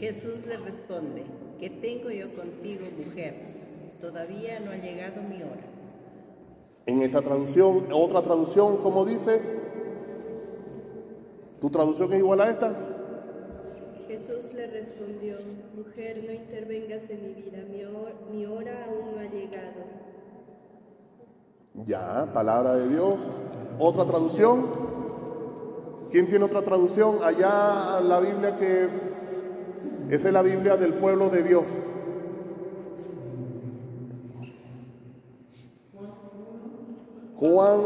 Jesús 0.00 0.44
le 0.48 0.56
responde, 0.56 1.22
¿qué 1.60 1.70
tengo 1.70 2.10
yo 2.10 2.34
contigo, 2.34 2.86
mujer? 3.06 3.34
Todavía 4.00 4.58
no 4.58 4.72
ha 4.72 4.76
llegado 4.76 5.22
mi 5.22 5.36
hora. 5.42 5.62
En 6.86 7.02
esta 7.02 7.22
traducción, 7.22 7.86
otra 7.92 8.22
traducción, 8.22 8.78
como 8.78 9.04
dice, 9.04 9.40
¿tu 11.60 11.70
traducción 11.70 12.12
es 12.12 12.18
igual 12.18 12.40
a 12.40 12.50
esta? 12.50 12.74
Jesús 14.08 14.52
le 14.54 14.66
respondió, 14.66 15.36
mujer, 15.76 16.24
no 16.26 16.32
intervengas 16.32 17.08
en 17.10 17.22
mi 17.28 17.34
vida, 17.34 17.58
mi, 17.70 17.82
hor- 17.82 18.14
mi 18.32 18.44
hora 18.46 18.86
aún 18.86 19.14
no 19.14 19.20
ha 19.20 19.30
llegado. 19.30 19.84
Ya, 21.74 22.28
palabra 22.32 22.74
de 22.74 22.88
Dios. 22.88 23.14
Otra 23.78 24.04
traducción. 24.04 24.66
¿Quién 26.10 26.26
tiene 26.26 26.44
otra 26.44 26.62
traducción? 26.62 27.22
Allá 27.22 28.00
la 28.00 28.20
Biblia 28.20 28.56
que 28.58 28.88
esa 30.10 30.26
es 30.26 30.34
la 30.34 30.42
Biblia 30.42 30.76
del 30.76 30.94
pueblo 30.94 31.30
de 31.30 31.42
Dios. 31.44 31.62
Juan, 37.36 37.80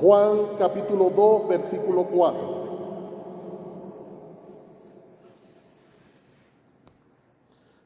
Juan 0.00 0.38
capítulo 0.58 1.10
2, 1.10 1.48
versículo 1.48 2.02
4. 2.02 2.62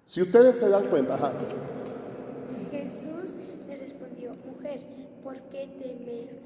Si 0.07 0.23
ustedes 0.23 0.59
se 0.59 0.71
dan 0.71 0.87
cuenta, 0.87 1.15
ajá, 1.15 1.33
Jesús 2.71 3.35
le 3.69 3.77
respondió, 3.77 4.33
mujer, 4.47 4.81
¿por 5.23 5.37
qué 5.51 5.69
te 5.79 5.95
metes? 6.03 6.39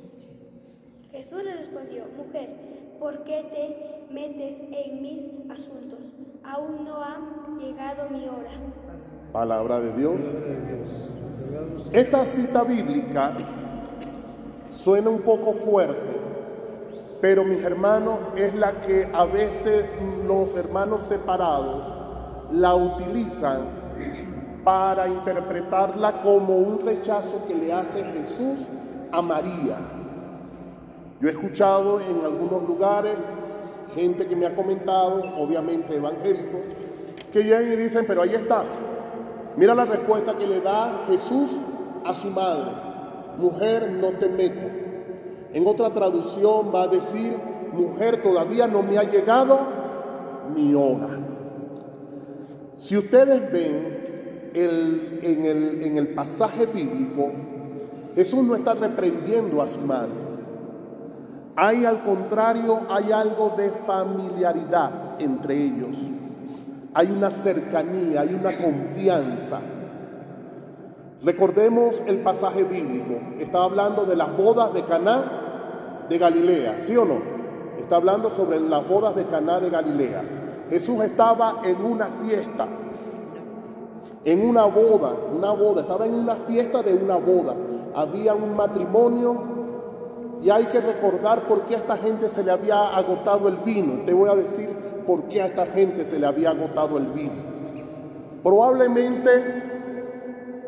Jesús 1.30 1.44
le 1.44 1.54
respondió, 1.58 2.02
mujer, 2.16 2.48
¿por 2.98 3.22
qué 3.22 3.44
te 4.08 4.12
metes 4.12 4.62
en 4.72 5.00
mis 5.00 5.28
asuntos? 5.48 6.00
Aún 6.42 6.84
no 6.84 6.96
ha 6.96 7.20
llegado 7.56 8.10
mi 8.10 8.28
hora. 8.28 8.50
palabra 9.32 9.78
de 9.78 9.92
Dios. 9.92 10.20
Esta 11.92 12.26
cita 12.26 12.64
bíblica 12.64 13.36
suena 14.72 15.10
un 15.10 15.20
poco 15.20 15.52
fuerte, 15.52 16.18
pero 17.20 17.44
mis 17.44 17.62
hermanos 17.62 18.18
es 18.34 18.52
la 18.56 18.80
que 18.80 19.08
a 19.12 19.24
veces 19.24 19.88
los 20.26 20.52
hermanos 20.56 21.02
separados 21.08 21.94
la 22.50 22.74
utilizan 22.74 23.66
para 24.64 25.06
interpretarla 25.06 26.22
como 26.22 26.56
un 26.56 26.84
rechazo 26.84 27.46
que 27.46 27.54
le 27.54 27.72
hace 27.72 28.02
Jesús 28.02 28.66
a 29.12 29.22
María. 29.22 29.99
Yo 31.20 31.28
he 31.28 31.32
escuchado 31.32 32.00
en 32.00 32.24
algunos 32.24 32.62
lugares 32.62 33.16
gente 33.94 34.26
que 34.26 34.34
me 34.34 34.46
ha 34.46 34.54
comentado, 34.54 35.22
obviamente 35.36 35.96
evangélicos, 35.96 36.60
que 37.30 37.42
llegan 37.42 37.72
y 37.72 37.76
dicen, 37.76 38.04
pero 38.06 38.22
ahí 38.22 38.34
está. 38.34 38.64
Mira 39.56 39.74
la 39.74 39.84
respuesta 39.84 40.36
que 40.36 40.46
le 40.46 40.60
da 40.60 41.04
Jesús 41.08 41.50
a 42.04 42.14
su 42.14 42.30
madre. 42.30 42.70
Mujer, 43.36 43.90
no 43.92 44.12
te 44.12 44.28
metas. 44.30 44.72
En 45.52 45.66
otra 45.66 45.90
traducción 45.90 46.72
va 46.74 46.84
a 46.84 46.88
decir, 46.88 47.36
mujer, 47.72 48.22
todavía 48.22 48.66
no 48.66 48.82
me 48.82 48.96
ha 48.96 49.02
llegado 49.02 49.58
mi 50.54 50.74
hora. 50.74 51.18
Si 52.76 52.96
ustedes 52.96 53.52
ven 53.52 54.50
en, 54.54 55.44
el, 55.44 55.82
en 55.82 55.98
el 55.98 56.08
pasaje 56.14 56.64
bíblico, 56.64 57.30
Jesús 58.14 58.42
no 58.42 58.54
está 58.54 58.74
reprendiendo 58.74 59.60
a 59.60 59.68
su 59.68 59.80
madre. 59.80 60.29
Hay 61.56 61.84
al 61.84 62.02
contrario, 62.02 62.80
hay 62.88 63.12
algo 63.12 63.54
de 63.56 63.70
familiaridad 63.86 64.90
entre 65.18 65.56
ellos. 65.56 65.96
Hay 66.94 67.10
una 67.10 67.30
cercanía, 67.30 68.22
hay 68.22 68.34
una 68.34 68.56
confianza. 68.56 69.60
Recordemos 71.22 72.00
el 72.06 72.18
pasaje 72.20 72.64
bíblico. 72.64 73.14
Está 73.38 73.64
hablando 73.64 74.04
de 74.04 74.16
las 74.16 74.36
bodas 74.36 74.72
de 74.72 74.84
Caná 74.84 76.06
de 76.08 76.18
Galilea, 76.18 76.80
¿sí 76.80 76.96
o 76.96 77.04
no? 77.04 77.20
Está 77.78 77.96
hablando 77.96 78.30
sobre 78.30 78.58
las 78.60 78.86
bodas 78.88 79.14
de 79.14 79.24
Caná 79.26 79.60
de 79.60 79.70
Galilea. 79.70 80.22
Jesús 80.70 81.02
estaba 81.02 81.60
en 81.64 81.82
una 81.84 82.06
fiesta, 82.24 82.66
en 84.24 84.48
una 84.48 84.64
boda, 84.64 85.12
una 85.34 85.50
boda, 85.50 85.82
estaba 85.82 86.06
en 86.06 86.14
una 86.14 86.36
fiesta 86.36 86.82
de 86.82 86.94
una 86.94 87.16
boda. 87.16 87.54
Había 87.94 88.34
un 88.34 88.56
matrimonio 88.56 89.49
y 90.42 90.48
hay 90.50 90.66
que 90.66 90.80
recordar 90.80 91.42
por 91.42 91.62
qué 91.62 91.74
a 91.74 91.78
esta 91.78 91.96
gente 91.96 92.28
se 92.28 92.42
le 92.42 92.50
había 92.50 92.96
agotado 92.96 93.48
el 93.48 93.56
vino. 93.56 94.04
Te 94.06 94.12
voy 94.12 94.30
a 94.30 94.34
decir 94.34 94.70
por 95.06 95.24
qué 95.24 95.42
a 95.42 95.46
esta 95.46 95.66
gente 95.66 96.04
se 96.04 96.18
le 96.18 96.26
había 96.26 96.50
agotado 96.50 96.96
el 96.96 97.06
vino. 97.08 97.50
Probablemente 98.42 99.30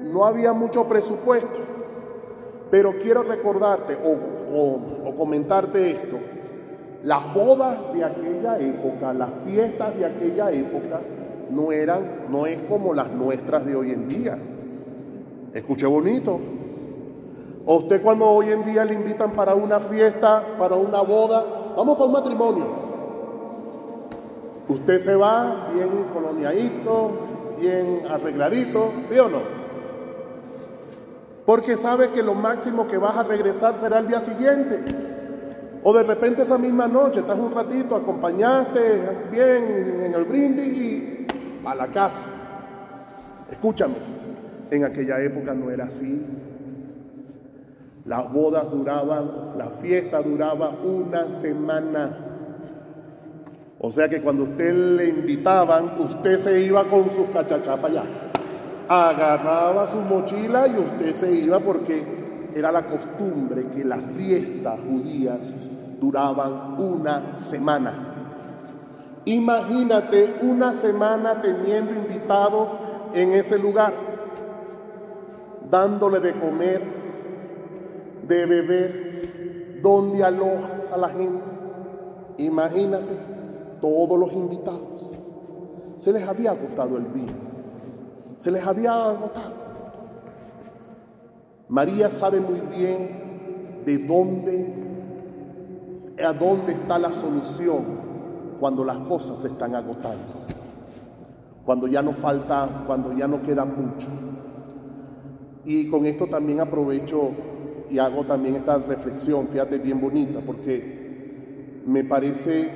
no 0.03 0.27
había 0.27 0.53
mucho 0.53 0.87
presupuesto, 0.87 1.59
pero 2.71 2.99
quiero 3.03 3.23
recordarte 3.23 3.97
o, 4.05 5.15
comentarte 5.17 5.93
esto. 5.93 6.19
Las 7.05 7.33
bodas 7.35 7.93
de 7.95 8.05
aquella 8.05 8.59
época, 8.59 9.13
las 9.15 9.31
fiestas 9.47 9.97
de 9.97 10.05
aquella 10.05 10.51
época, 10.51 11.01
no 11.51 11.73
eran, 11.73 12.27
no 12.31 12.47
es 12.47 12.59
como 12.69 12.93
las 12.95 13.11
nuestras 13.11 13.65
de 13.65 13.75
hoy 13.75 13.93
en 13.93 14.09
día. 14.09 14.39
Escuche 15.55 15.87
bonito, 15.87 16.41
o 17.65 17.77
usted 17.77 18.03
cuando 18.03 18.27
hoy 18.27 18.51
en 18.51 18.65
día 18.65 18.85
le 18.85 18.95
invitan 18.95 19.33
para 19.33 19.55
una 19.55 19.79
fiesta, 19.81 20.45
para 20.59 20.75
una 20.75 21.01
boda, 21.03 21.45
vamos 21.77 21.97
para 21.97 22.07
un 22.07 22.13
matrimonio. 22.13 22.67
Usted 24.69 24.99
se 24.99 25.15
va 25.15 25.69
bien 25.73 25.89
coloniadito, 26.13 27.11
bien 27.61 28.03
arregladito, 28.09 28.93
¿sí 29.09 29.19
o 29.19 29.29
no? 29.29 29.63
Porque 31.47 31.77
sabe 31.77 32.11
que 32.11 32.23
lo 32.23 32.35
máximo 32.35 32.87
que 32.87 32.97
vas 32.99 33.17
a 33.17 33.23
regresar 33.25 33.77
será 33.77 33.99
el 33.99 34.09
día 34.09 34.21
siguiente. 34.21 34.85
O 35.85 35.93
de 35.93 36.05
repente 36.05 36.43
esa 36.43 36.59
misma 36.59 36.87
noche, 36.87 37.21
estás 37.21 37.39
un 37.39 37.53
ratito, 37.53 37.97
acompañaste 37.97 39.29
bien 39.31 40.03
en 40.05 40.15
el 40.15 40.25
brindis 40.25 40.67
y 40.67 41.27
a 41.65 41.75
la 41.75 41.89
casa. 41.89 42.25
Escúchame, 43.51 43.97
en 44.71 44.85
aquella 44.85 45.21
época 45.21 45.53
no 45.55 45.71
era 45.71 45.85
así. 45.85 46.25
Las 48.05 48.33
bodas 48.33 48.69
duraban, 48.69 49.57
la 49.57 49.71
fiesta 49.81 50.21
duraba 50.23 50.71
una 50.83 51.29
semana. 51.29 52.11
O 53.79 53.91
sea 53.93 54.09
que 54.09 54.21
cuando 54.21 54.43
usted 54.45 54.75
le 54.75 55.09
invitaban, 55.09 56.01
usted 56.01 56.37
se 56.39 56.63
iba 56.63 56.85
con 56.85 57.11
sus 57.11 57.29
cachachapas 57.29 57.91
allá. 57.91 58.05
Agarraba 58.89 59.87
su 59.87 59.99
mochila 59.99 60.67
y 60.67 60.77
usted 60.79 61.15
se 61.15 61.33
iba 61.33 61.61
porque 61.61 62.05
era 62.55 62.73
la 62.73 62.85
costumbre 62.87 63.63
que 63.63 63.85
las 63.85 64.03
fiestas 64.17 64.81
judías 64.81 65.55
duraban 66.01 66.75
una 66.81 67.39
semana. 67.39 67.93
Imagínate 69.27 70.39
una 70.43 70.73
semana 70.73 71.41
teniendo 71.41 71.95
invitado 71.95 72.69
en 73.15 73.33
ese 73.33 73.57
lugar, 73.59 73.95
dándole 75.71 76.19
de 76.19 76.33
comer 76.35 77.02
de 78.33 78.47
beber, 78.47 79.81
donde 79.83 80.25
alojas 80.25 80.91
a 80.91 80.97
la 80.97 81.09
gente. 81.09 81.45
Imagínate, 82.39 83.19
todos 83.81 84.19
los 84.19 84.33
invitados. 84.33 85.15
Se 85.99 86.13
les 86.13 86.27
había 86.27 86.53
agotado 86.53 86.97
el 86.97 87.05
vino, 87.05 87.33
se 88.39 88.51
les 88.51 88.67
había 88.67 88.93
agotado. 88.93 89.63
María 91.69 92.11
sabe 92.11 92.41
muy 92.41 92.61
bien 92.77 93.83
de 93.85 93.99
dónde, 93.99 94.75
a 96.25 96.33
dónde 96.33 96.73
está 96.73 96.99
la 96.99 97.13
solución 97.13 98.03
cuando 98.59 98.85
las 98.85 98.99
cosas 98.99 99.39
se 99.39 99.49
están 99.49 99.75
agotando, 99.75 100.47
cuando 101.65 101.87
ya 101.87 102.03
no 102.03 102.13
falta, 102.13 102.85
cuando 102.87 103.13
ya 103.13 103.27
no 103.27 103.43
queda 103.43 103.65
mucho. 103.65 104.09
Y 105.65 105.89
con 105.89 106.07
esto 106.07 106.27
también 106.27 106.61
aprovecho 106.61 107.31
y 107.91 107.99
hago 107.99 108.25
también 108.25 108.57
esta 108.57 108.79
reflexión, 108.79 109.49
fíjate 109.49 109.79
bien 109.79 110.01
bonita, 110.01 110.41
porque 110.41 111.83
me 111.87 112.05
parece 112.05 112.71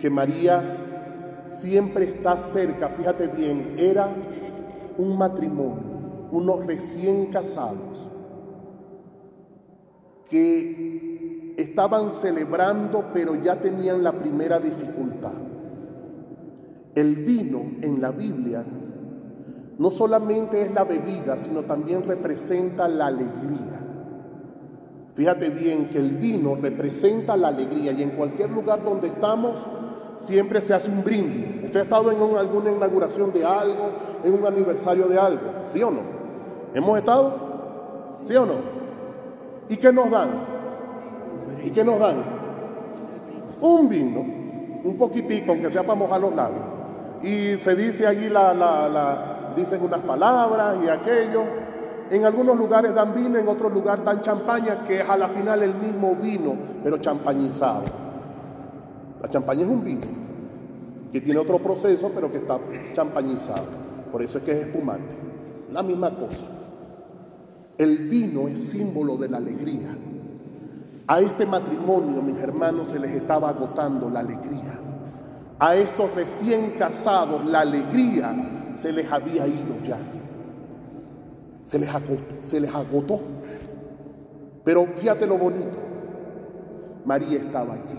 que 0.00 0.10
María 0.10 1.42
siempre 1.58 2.04
está 2.04 2.36
cerca, 2.36 2.88
fíjate 2.88 3.28
bien, 3.28 3.74
era 3.78 4.08
un 4.98 5.16
matrimonio, 5.16 6.28
unos 6.32 6.66
recién 6.66 7.26
casados, 7.26 8.08
que 10.28 11.54
estaban 11.56 12.12
celebrando 12.12 13.10
pero 13.12 13.34
ya 13.42 13.56
tenían 13.60 14.02
la 14.02 14.12
primera 14.12 14.58
dificultad. 14.58 15.32
El 16.94 17.16
vino 17.16 17.62
en 17.80 18.00
la 18.00 18.10
Biblia 18.10 18.64
no 19.78 19.90
solamente 19.90 20.62
es 20.62 20.72
la 20.72 20.84
bebida, 20.84 21.36
sino 21.36 21.62
también 21.62 22.04
representa 22.04 22.86
la 22.88 23.06
alegría. 23.06 23.71
Fíjate 25.14 25.50
bien 25.50 25.88
que 25.90 25.98
el 25.98 26.10
vino 26.12 26.54
representa 26.54 27.36
la 27.36 27.48
alegría 27.48 27.92
y 27.92 28.02
en 28.02 28.10
cualquier 28.10 28.50
lugar 28.50 28.82
donde 28.82 29.08
estamos 29.08 29.66
siempre 30.16 30.60
se 30.62 30.72
hace 30.72 30.90
un 30.90 31.04
brindis. 31.04 31.64
¿Usted 31.64 31.80
ha 31.80 31.82
estado 31.82 32.10
en 32.10 32.36
alguna 32.36 32.70
inauguración 32.70 33.32
de 33.32 33.44
algo, 33.44 33.90
en 34.24 34.34
un 34.34 34.46
aniversario 34.46 35.06
de 35.08 35.18
algo? 35.18 35.42
¿Sí 35.62 35.82
o 35.82 35.90
no? 35.90 36.00
¿Hemos 36.74 36.98
estado? 36.98 38.18
¿Sí 38.26 38.34
o 38.36 38.46
no? 38.46 38.54
¿Y 39.68 39.76
qué 39.76 39.92
nos 39.92 40.10
dan? 40.10 40.30
¿Y 41.62 41.70
qué 41.70 41.84
nos 41.84 41.98
dan? 41.98 42.16
Un 43.60 43.88
vino, 43.88 44.20
un 44.84 44.96
poquitico, 44.96 45.52
aunque 45.52 45.70
sea 45.70 45.82
para 45.82 45.94
mojar 45.94 46.20
los 46.20 46.34
labios. 46.34 46.64
Y 47.22 47.56
se 47.58 47.74
dice 47.76 48.06
allí 48.06 48.28
la, 48.28 48.54
la, 48.54 48.88
la 48.88 49.52
dicen 49.56 49.82
unas 49.82 50.00
palabras 50.00 50.78
y 50.84 50.88
aquello. 50.88 51.42
En 52.10 52.24
algunos 52.24 52.56
lugares 52.56 52.94
dan 52.94 53.14
vino, 53.14 53.38
en 53.38 53.48
otros 53.48 53.72
lugares 53.72 54.04
dan 54.04 54.20
champaña, 54.20 54.84
que 54.86 55.00
es 55.00 55.08
a 55.08 55.16
la 55.16 55.28
final 55.28 55.62
el 55.62 55.74
mismo 55.74 56.14
vino, 56.14 56.54
pero 56.82 56.98
champañizado. 56.98 57.84
La 59.20 59.28
champaña 59.28 59.62
es 59.62 59.68
un 59.68 59.84
vino 59.84 60.06
que 61.12 61.20
tiene 61.20 61.40
otro 61.40 61.58
proceso, 61.58 62.10
pero 62.14 62.30
que 62.30 62.38
está 62.38 62.58
champañizado. 62.92 63.66
Por 64.10 64.22
eso 64.22 64.38
es 64.38 64.44
que 64.44 64.52
es 64.52 64.66
espumante. 64.66 65.14
La 65.70 65.82
misma 65.82 66.10
cosa. 66.10 66.44
El 67.78 68.08
vino 68.08 68.46
es 68.48 68.70
símbolo 68.70 69.16
de 69.16 69.28
la 69.28 69.38
alegría. 69.38 69.96
A 71.06 71.20
este 71.20 71.46
matrimonio, 71.46 72.22
mis 72.22 72.38
hermanos, 72.38 72.88
se 72.90 72.98
les 72.98 73.12
estaba 73.12 73.50
agotando 73.50 74.08
la 74.10 74.20
alegría. 74.20 74.78
A 75.58 75.76
estos 75.76 76.14
recién 76.14 76.72
casados, 76.78 77.44
la 77.44 77.60
alegría 77.60 78.74
se 78.76 78.92
les 78.92 79.10
había 79.10 79.46
ido 79.46 79.76
ya 79.84 79.98
se 81.72 81.78
les 81.78 81.88
agotó, 81.88 82.22
se 82.42 82.60
les 82.60 82.74
agotó. 82.74 83.20
Pero 84.62 84.84
fíjate 84.94 85.26
lo 85.26 85.38
bonito, 85.38 85.78
María 87.06 87.38
estaba 87.38 87.74
allí, 87.74 87.98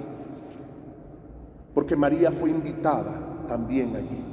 porque 1.74 1.96
María 1.96 2.32
fue 2.32 2.52
invitada 2.52 3.20
también 3.48 3.96
allí. 3.96 4.24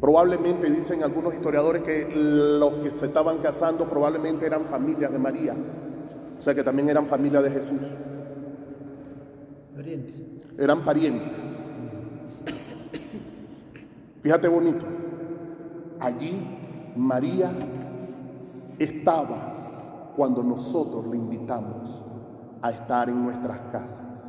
Probablemente 0.00 0.70
dicen 0.70 1.02
algunos 1.02 1.34
historiadores 1.34 1.82
que 1.82 2.08
los 2.14 2.74
que 2.74 2.96
se 2.96 3.06
estaban 3.06 3.38
casando 3.38 3.88
probablemente 3.88 4.44
eran 4.44 4.66
familias 4.66 5.10
de 5.10 5.18
María, 5.18 5.54
o 6.38 6.42
sea 6.42 6.54
que 6.54 6.62
también 6.62 6.90
eran 6.90 7.06
familia 7.06 7.40
de 7.40 7.50
Jesús. 7.50 7.80
Parientes. 9.74 10.22
Eran 10.58 10.84
parientes. 10.84 11.46
Fíjate 14.22 14.46
bonito, 14.46 14.84
allí 15.98 16.34
María 16.94 17.50
estaba 18.80 20.12
cuando 20.16 20.42
nosotros 20.42 21.06
le 21.06 21.18
invitamos 21.18 22.02
a 22.62 22.70
estar 22.70 23.10
en 23.10 23.22
nuestras 23.22 23.58
casas. 23.70 24.26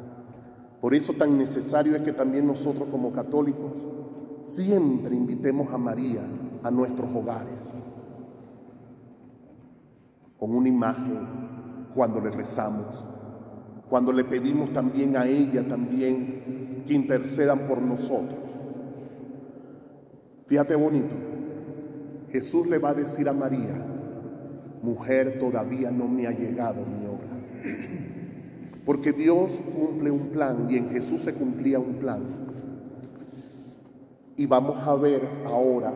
Por 0.82 0.94
eso 0.94 1.14
tan 1.14 1.38
necesario 1.38 1.96
es 1.96 2.02
que 2.02 2.12
también 2.12 2.46
nosotros 2.46 2.90
como 2.92 3.14
católicos 3.14 3.72
siempre 4.42 5.16
invitemos 5.16 5.72
a 5.74 5.78
María 5.78 6.22
a 6.64 6.70
nuestros 6.70 7.10
hogares, 7.16 7.60
con 10.38 10.54
una 10.54 10.68
imagen 10.68 11.20
cuando 11.96 12.20
le 12.20 12.32
rezamos, 12.32 13.06
cuando 13.90 14.12
le 14.12 14.26
pedimos 14.26 14.74
también 14.74 15.16
a 15.16 15.28
ella 15.28 15.66
también 15.68 16.84
que 16.86 16.94
intercedan 16.94 17.68
por 17.68 17.82
nosotros. 17.82 18.40
Fíjate 20.48 20.76
bonito, 20.76 21.16
Jesús 22.32 22.68
le 22.68 22.80
va 22.80 22.90
a 22.90 22.94
decir 22.96 23.30
a 23.30 23.34
María, 23.34 23.91
mujer 24.82 25.40
todavía 25.40 25.92
no 25.92 26.08
me 26.08 26.28
ha 26.28 26.32
llegado 26.32 26.86
mi 26.86 27.06
hora. 27.06 27.32
Porque 28.86 29.14
Dios 29.14 29.52
cumple 29.76 30.12
un 30.12 30.30
plan 30.30 30.68
y 30.70 30.78
en 30.78 30.90
Jesús 30.90 31.22
se 31.22 31.34
cumplía 31.34 31.80
un 31.80 31.96
plan. 31.96 32.22
Y 34.38 34.46
vamos 34.46 34.78
a 34.88 34.96
ver 34.96 35.28
ahora, 35.46 35.94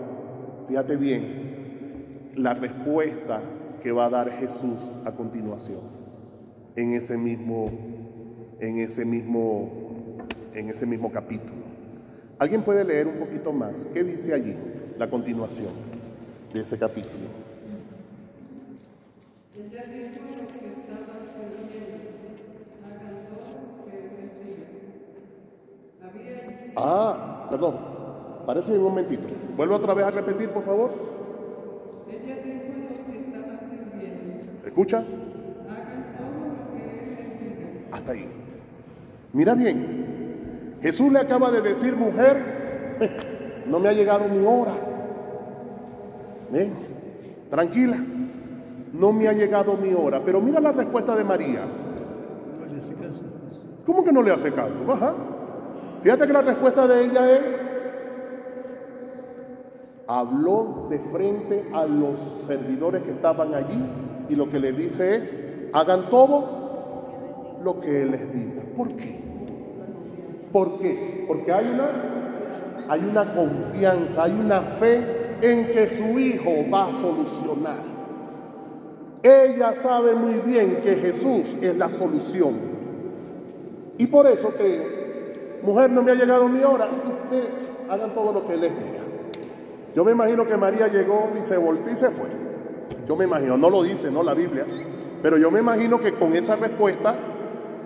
fíjate 0.68 0.96
bien, 0.96 2.34
la 2.36 2.54
respuesta 2.54 3.42
que 3.82 3.92
va 3.92 4.06
a 4.06 4.10
dar 4.10 4.30
Jesús 4.32 4.92
a 5.06 5.12
continuación 5.12 5.82
en 6.76 6.94
ese 6.94 7.18
mismo 7.18 7.72
en 8.60 8.80
ese 8.80 9.06
mismo 9.06 9.70
en 10.54 10.70
ese 10.70 10.86
mismo 10.86 11.12
capítulo. 11.12 11.66
¿Alguien 12.40 12.64
puede 12.64 12.84
leer 12.84 13.08
un 13.08 13.18
poquito 13.18 13.54
más? 13.54 13.86
¿Qué 13.94 14.04
dice 14.04 14.34
allí 14.34 14.56
la 14.98 15.10
continuación 15.10 15.72
de 16.54 16.62
ese 16.62 16.78
capítulo? 16.78 17.45
Ah, 26.76 27.48
perdón. 27.50 27.78
Parece 28.46 28.78
un 28.78 28.84
momentito. 28.84 29.28
Vuelve 29.56 29.76
otra 29.76 29.94
vez 29.94 30.06
a 30.06 30.12
repetir, 30.12 30.50
por 30.50 30.64
favor. 30.64 30.92
¿Escucha? 34.66 35.04
Hasta 37.92 38.12
ahí. 38.12 38.28
Mira 39.32 39.56
bien. 39.56 40.76
Jesús 40.82 41.12
le 41.12 41.20
acaba 41.20 41.50
de 41.50 41.62
decir, 41.62 41.96
mujer, 41.96 42.38
no 43.68 43.80
me 43.80 43.90
ha 43.90 43.94
llegado 43.94 44.28
mi 44.28 44.46
hora. 44.46 44.74
Ven, 46.52 46.74
tranquila. 47.50 47.98
No 49.06 49.14
me 49.14 49.28
ha 49.28 49.34
llegado 49.34 49.78
mi 49.78 49.94
hora. 49.94 50.20
Pero 50.26 50.42
mira 50.42 50.60
la 50.60 50.72
respuesta 50.72 51.16
de 51.16 51.24
María. 51.24 51.62
No 52.60 52.66
le 52.66 52.80
hace 52.80 52.96
caso. 52.96 53.22
¿Cómo 53.86 54.04
que 54.04 54.12
no 54.12 54.24
le 54.24 54.32
hace 54.32 54.52
caso? 54.52 54.74
Fíjate 56.02 56.26
que 56.26 56.34
la 56.34 56.42
respuesta 56.42 56.88
de 56.88 57.06
ella 57.06 57.32
es, 57.32 57.42
habló 60.08 60.88
de 60.90 60.98
frente 60.98 61.70
a 61.72 61.86
los 61.86 62.20
servidores 62.48 63.04
que 63.04 63.12
estaban 63.12 63.54
allí 63.54 63.80
y 64.28 64.34
lo 64.34 64.50
que 64.50 64.60
le 64.60 64.72
dice 64.72 65.18
es, 65.18 65.38
hagan 65.72 66.10
todo 66.10 67.60
lo 67.64 67.80
que 67.80 68.02
Él 68.02 68.10
les 68.10 68.34
diga. 68.34 68.64
¿Por 68.76 68.88
qué? 68.96 69.20
¿Por 70.52 70.80
qué? 70.80 71.26
Porque 71.28 71.54
hay 71.54 71.70
una, 71.70 71.90
hay 72.90 73.02
una 73.08 73.36
confianza, 73.36 74.24
hay 74.24 74.32
una 74.32 74.62
fe 74.62 75.38
en 75.42 75.68
que 75.68 75.92
su 75.92 76.18
hijo 76.18 76.50
va 76.74 76.88
a 76.88 76.92
solucionar. 76.98 77.95
Ella 79.26 79.74
sabe 79.82 80.14
muy 80.14 80.36
bien 80.36 80.82
que 80.84 80.98
Jesús 80.98 81.58
es 81.60 81.76
la 81.76 81.90
solución. 81.90 82.60
Y 83.98 84.06
por 84.06 84.28
eso 84.28 84.54
que 84.54 85.58
mujer, 85.64 85.90
no 85.90 86.04
me 86.04 86.12
ha 86.12 86.14
llegado 86.14 86.48
mi 86.48 86.62
hora, 86.62 86.88
hagan 87.90 88.14
todo 88.14 88.32
lo 88.32 88.46
que 88.46 88.56
les 88.56 88.72
diga. 88.72 89.02
Yo 89.96 90.06
me 90.06 90.12
imagino 90.12 90.46
que 90.46 90.56
María 90.56 90.90
llegó 90.90 91.32
y 91.42 91.48
se 91.48 91.58
volteó 91.58 91.92
y 91.92 91.96
se 91.96 92.12
fue. 92.12 92.28
Yo 93.08 93.16
me 93.16 93.26
imagino, 93.26 93.58
no 93.58 93.68
lo 93.72 93.82
dice, 93.82 94.12
no 94.12 94.22
la 94.22 94.36
Biblia, 94.36 94.64
pero 95.24 95.40
yo 95.40 95.50
me 95.50 95.58
imagino 95.60 96.00
que 96.00 96.14
con 96.14 96.36
esa 96.36 96.56
respuesta 96.56 97.16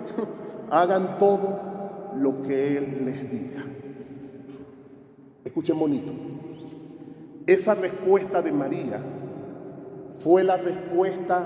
hagan 0.70 1.18
todo 1.18 2.10
lo 2.16 2.42
que 2.42 2.76
Él 2.76 3.02
les 3.06 3.30
diga. 3.30 3.64
Escuchen 5.42 5.78
bonito. 5.78 6.12
Esa 7.46 7.74
respuesta 7.74 8.42
de 8.42 8.52
María 8.52 9.00
fue 10.20 10.44
la 10.44 10.56
respuesta 10.56 11.44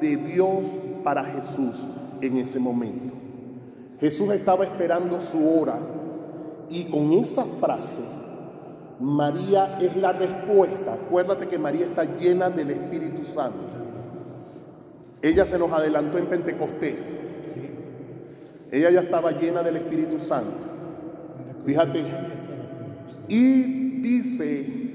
de 0.00 0.16
Dios 0.16 0.66
para 1.02 1.24
Jesús 1.24 1.88
en 2.20 2.36
ese 2.36 2.58
momento. 2.58 3.14
Jesús 3.98 4.30
estaba 4.32 4.64
esperando 4.64 5.20
su 5.20 5.58
hora 5.58 5.78
y 6.68 6.84
con 6.84 7.12
esa 7.14 7.44
frase 7.44 8.02
María 9.00 9.78
es 9.80 9.94
la 9.96 10.12
respuesta. 10.12 10.94
Acuérdate 10.94 11.48
que 11.48 11.58
María 11.58 11.86
está 11.86 12.04
llena 12.04 12.48
del 12.48 12.70
Espíritu 12.70 13.24
Santo. 13.24 13.58
Ella 15.20 15.44
se 15.44 15.58
nos 15.58 15.72
adelantó 15.72 16.18
en 16.18 16.26
Pentecostés. 16.26 17.14
Ella 18.70 18.90
ya 18.90 19.00
estaba 19.00 19.32
llena 19.32 19.62
del 19.62 19.76
Espíritu 19.76 20.18
Santo. 20.20 20.66
Fíjate. 21.64 22.04
Y 23.28 24.00
dice, 24.00 24.85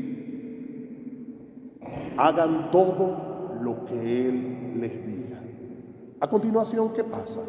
hagan 2.17 2.71
todo 2.71 3.58
lo 3.62 3.86
que 3.86 4.28
Él 4.30 4.80
les 4.80 5.06
diga. 5.06 5.39
A 6.19 6.28
continuación, 6.28 6.93
¿qué 6.93 7.04
pasa? 7.04 7.41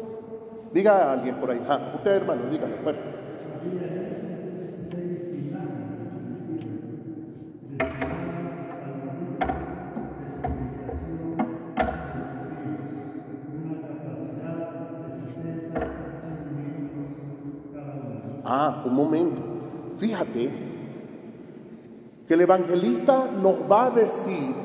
Diga 0.73 1.09
a 1.09 1.13
alguien 1.13 1.35
por 1.35 1.51
ahí. 1.51 1.61
Ah, 1.67 1.93
usted 1.95 2.11
hermano, 2.11 2.43
dígale 2.49 2.75
fuerte. 2.77 3.01
Ah, 18.45 18.83
un 18.85 18.93
momento. 18.93 19.41
Fíjate 19.97 20.72
el 22.33 22.41
evangelista 22.41 23.29
nos 23.41 23.55
va 23.69 23.85
a 23.85 23.89
decir 23.91 24.55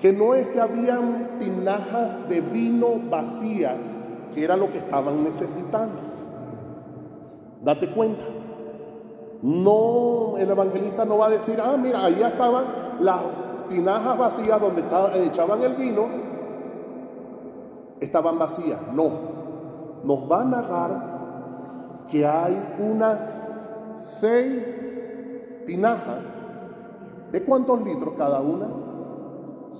que 0.00 0.12
no 0.12 0.34
es 0.34 0.46
que 0.48 0.60
habían 0.60 1.38
tinajas 1.38 2.28
de 2.28 2.40
vino 2.40 3.00
vacías, 3.08 3.78
que 4.34 4.44
era 4.44 4.56
lo 4.56 4.70
que 4.70 4.78
estaban 4.78 5.24
necesitando. 5.24 5.96
Date 7.62 7.90
cuenta. 7.90 8.24
No, 9.42 10.36
el 10.38 10.50
evangelista 10.50 11.04
no 11.04 11.18
va 11.18 11.26
a 11.26 11.30
decir, 11.30 11.58
ah, 11.62 11.76
mira, 11.78 12.04
ahí 12.04 12.22
estaban 12.22 12.64
las 13.00 13.22
tinajas 13.68 14.18
vacías 14.18 14.60
donde 14.60 14.84
echaban 15.26 15.62
el 15.62 15.74
vino, 15.74 16.08
estaban 18.00 18.38
vacías. 18.38 18.80
No, 18.92 19.10
nos 20.04 20.30
va 20.30 20.42
a 20.42 20.44
narrar 20.44 21.14
que 22.10 22.26
hay 22.26 22.74
unas 22.78 23.20
seis 23.96 24.62
tinajas. 25.66 26.43
¿De 27.34 27.42
cuántos 27.42 27.82
litros 27.82 28.14
cada 28.16 28.40
una? 28.40 28.68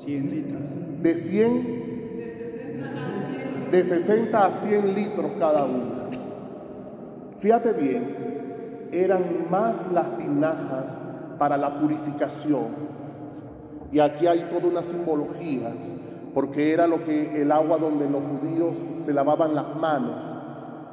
100 0.04 0.28
litros. 0.28 0.60
De 1.00 1.14
100 1.14 1.84
de 3.70 3.84
60 3.84 4.44
a 4.44 4.50
100 4.50 4.92
litros 4.92 5.30
cada 5.38 5.64
una. 5.64 6.08
Fíjate 7.38 7.72
bien, 7.74 8.88
eran 8.90 9.48
más 9.52 9.76
las 9.92 10.18
tinajas 10.18 10.98
para 11.38 11.56
la 11.56 11.78
purificación. 11.78 12.74
Y 13.92 14.00
aquí 14.00 14.26
hay 14.26 14.48
toda 14.50 14.66
una 14.66 14.82
simbología, 14.82 15.70
porque 16.34 16.72
era 16.72 16.88
lo 16.88 17.04
que 17.04 17.40
el 17.40 17.52
agua 17.52 17.78
donde 17.78 18.10
los 18.10 18.24
judíos 18.24 18.74
se 19.04 19.12
lavaban 19.12 19.54
las 19.54 19.76
manos, 19.76 20.24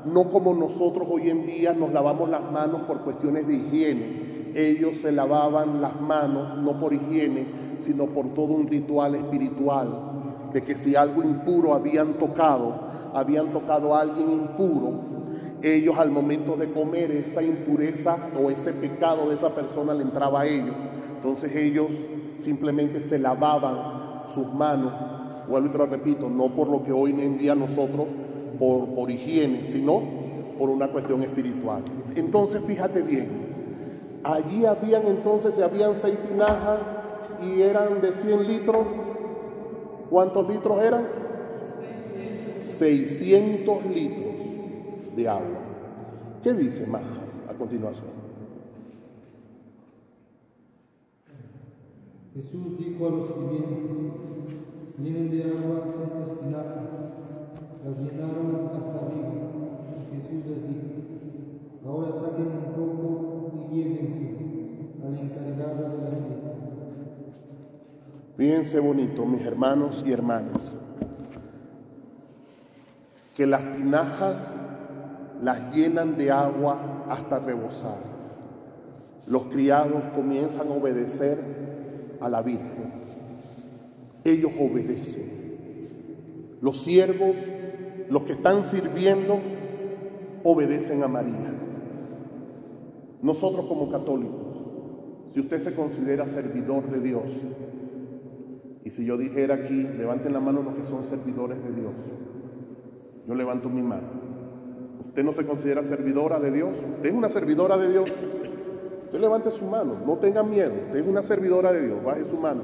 no 0.06 0.30
como 0.30 0.54
nosotros 0.54 1.08
hoy 1.10 1.28
en 1.32 1.47
día 1.47 1.74
nos 1.74 1.91
lavamos 1.91 2.30
las 2.30 2.43
manos 2.52 2.82
por 2.82 3.00
cuestiones 3.00 3.47
de 3.47 3.56
higiene. 3.56 4.20
Ellos 4.55 4.97
se 5.01 5.11
lavaban 5.11 5.81
las 5.81 5.99
manos 5.99 6.57
no 6.57 6.79
por 6.79 6.93
higiene, 6.93 7.45
sino 7.79 8.07
por 8.07 8.33
todo 8.33 8.53
un 8.53 8.67
ritual 8.67 9.15
espiritual 9.15 10.11
de 10.53 10.61
que 10.61 10.75
si 10.75 10.95
algo 10.95 11.23
impuro 11.23 11.73
habían 11.73 12.15
tocado, 12.15 12.73
habían 13.13 13.51
tocado 13.51 13.95
a 13.95 14.01
alguien 14.01 14.29
impuro, 14.29 15.11
ellos 15.61 15.97
al 15.97 16.09
momento 16.09 16.55
de 16.55 16.71
comer 16.71 17.11
esa 17.11 17.41
impureza 17.41 18.17
o 18.41 18.49
ese 18.49 18.73
pecado 18.73 19.29
de 19.29 19.35
esa 19.35 19.53
persona 19.53 19.93
le 19.93 20.03
entraba 20.03 20.41
a 20.41 20.47
ellos. 20.47 20.75
Entonces 21.15 21.55
ellos 21.55 21.91
simplemente 22.35 22.99
se 22.99 23.19
lavaban 23.19 24.23
sus 24.33 24.51
manos, 24.53 24.93
vuelvo 25.47 25.67
y 25.67 25.71
te 25.71 25.77
lo 25.77 25.85
repito, 25.85 26.29
no 26.29 26.49
por 26.55 26.67
lo 26.67 26.83
que 26.83 26.91
hoy 26.91 27.11
en 27.11 27.37
día 27.37 27.53
nosotros, 27.53 28.07
por, 28.57 28.89
por 28.89 29.11
higiene, 29.11 29.63
sino 29.63 30.01
por 30.57 30.69
una 30.69 30.87
cuestión 30.87 31.21
espiritual. 31.23 31.83
Entonces 32.15 32.61
fíjate 32.65 33.01
bien, 33.01 33.40
allí 34.23 34.65
habían 34.65 35.07
entonces, 35.07 35.55
se 35.55 35.63
habían 35.63 35.95
seis 35.95 36.17
tinajas 36.27 36.79
y 37.41 37.62
eran 37.62 38.01
de 38.01 38.13
100 38.13 38.47
litros. 38.47 38.86
¿Cuántos 40.10 40.47
litros 40.49 40.81
eran? 40.81 41.07
600 42.60 43.86
litros 43.86 44.36
de 45.15 45.27
agua. 45.27 45.60
¿Qué 46.43 46.53
dice 46.53 46.86
más 46.88 47.03
a 47.49 47.53
continuación? 47.53 48.10
Jesús 52.34 52.77
dijo 52.77 53.07
a 53.07 53.10
los 53.10 53.27
sirvientes, 53.27 54.13
llenen 54.97 55.31
de 55.31 55.43
agua 55.43 55.84
estas 56.03 56.39
tinajas. 56.39 57.12
Las 57.84 57.97
llenaron 57.97 58.69
hasta 58.73 59.05
arriba. 59.05 59.31
Jesús 60.12 60.45
les 60.47 60.67
dijo, 60.67 61.89
ahora 61.89 62.12
saquen 62.13 62.47
un 62.47 62.73
poco 62.73 63.31
llévense 63.71 64.36
al 65.03 65.17
encargado 65.17 65.97
de 65.97 66.03
la 66.03 66.17
fiesta. 66.27 66.51
Fíjense 68.38 68.79
bonito, 68.79 69.25
mis 69.25 69.41
hermanos 69.41 70.03
y 70.05 70.12
hermanas, 70.12 70.75
que 73.36 73.47
las 73.47 73.63
tinajas 73.73 74.38
las 75.41 75.73
llenan 75.73 76.17
de 76.17 76.31
agua 76.31 77.05
hasta 77.10 77.39
rebosar. 77.39 78.12
Los 79.27 79.43
criados 79.45 80.03
comienzan 80.15 80.67
a 80.67 80.71
obedecer 80.71 81.39
a 82.19 82.29
la 82.29 82.41
Virgen. 82.41 82.91
Ellos 84.23 84.51
obedecen. 84.60 85.31
Los 86.62 86.81
siervos, 86.81 87.36
los 88.10 88.23
que 88.23 88.34
están 88.34 88.65
sirviendo, 88.65 89.39
obedecen 90.43 91.03
a 91.03 91.07
María. 91.07 91.61
Nosotros 93.21 93.65
como 93.65 93.89
católicos, 93.89 94.57
si 95.34 95.39
usted 95.39 95.62
se 95.62 95.75
considera 95.75 96.25
servidor 96.27 96.84
de 96.89 96.99
Dios, 96.99 97.23
y 98.84 98.89
si 98.89 99.05
yo 99.05 99.17
dijera 99.17 99.55
aquí, 99.55 99.84
levanten 99.84 100.34
la 100.34 100.39
mano 100.39 100.63
los 100.63 100.73
que 100.75 100.88
son 100.88 101.03
servidores 101.05 101.63
de 101.63 101.71
Dios, 101.71 101.93
yo 103.27 103.36
levanto 103.36 103.69
mi 103.69 103.81
mano. 103.81 104.21
Usted 105.05 105.23
no 105.23 105.34
se 105.34 105.45
considera 105.45 105.84
servidora 105.84 106.39
de 106.39 106.51
Dios, 106.51 106.77
usted 106.95 107.10
es 107.10 107.13
una 107.13 107.29
servidora 107.29 107.77
de 107.77 107.91
Dios. 107.91 108.12
Usted 109.03 109.19
levante 109.19 109.51
su 109.51 109.65
mano, 109.65 109.97
no 110.05 110.17
tenga 110.17 110.41
miedo, 110.41 110.71
usted 110.86 110.99
es 110.99 111.07
una 111.07 111.21
servidora 111.21 111.71
de 111.71 111.86
Dios, 111.86 112.03
baje 112.03 112.25
su 112.25 112.38
mano. 112.38 112.62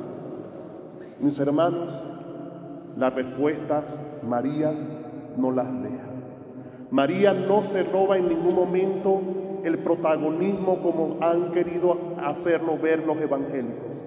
Mis 1.19 1.37
hermanos, 1.39 1.93
la 2.97 3.09
respuesta 3.09 3.83
María 4.27 4.73
no 5.37 5.51
las 5.51 5.67
deja. 5.83 6.07
María 6.89 7.33
no 7.33 7.63
se 7.63 7.83
roba 7.83 8.17
en 8.17 8.29
ningún 8.29 8.55
momento 8.55 9.21
el 9.63 9.79
protagonismo 9.79 10.81
como 10.81 11.17
han 11.21 11.51
querido 11.51 11.97
hacerlo 12.23 12.77
ver 12.77 13.05
los 13.05 13.19
evangélicos. 13.19 13.97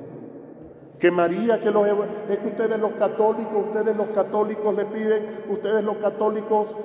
Que 0.98 1.10
María, 1.10 1.60
que 1.60 1.70
los 1.70 1.86
es 2.28 2.38
que 2.38 2.48
ustedes 2.48 2.78
los 2.78 2.92
católicos, 2.92 3.64
ustedes 3.68 3.96
los 3.96 4.08
católicos 4.08 4.76
le 4.76 4.84
piden, 4.84 5.22
ustedes 5.48 5.82
los 5.82 5.96
católicos 5.96 6.76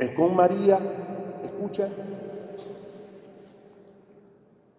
es 0.00 0.10
con 0.10 0.34
María, 0.34 0.78
escucha, 1.44 1.88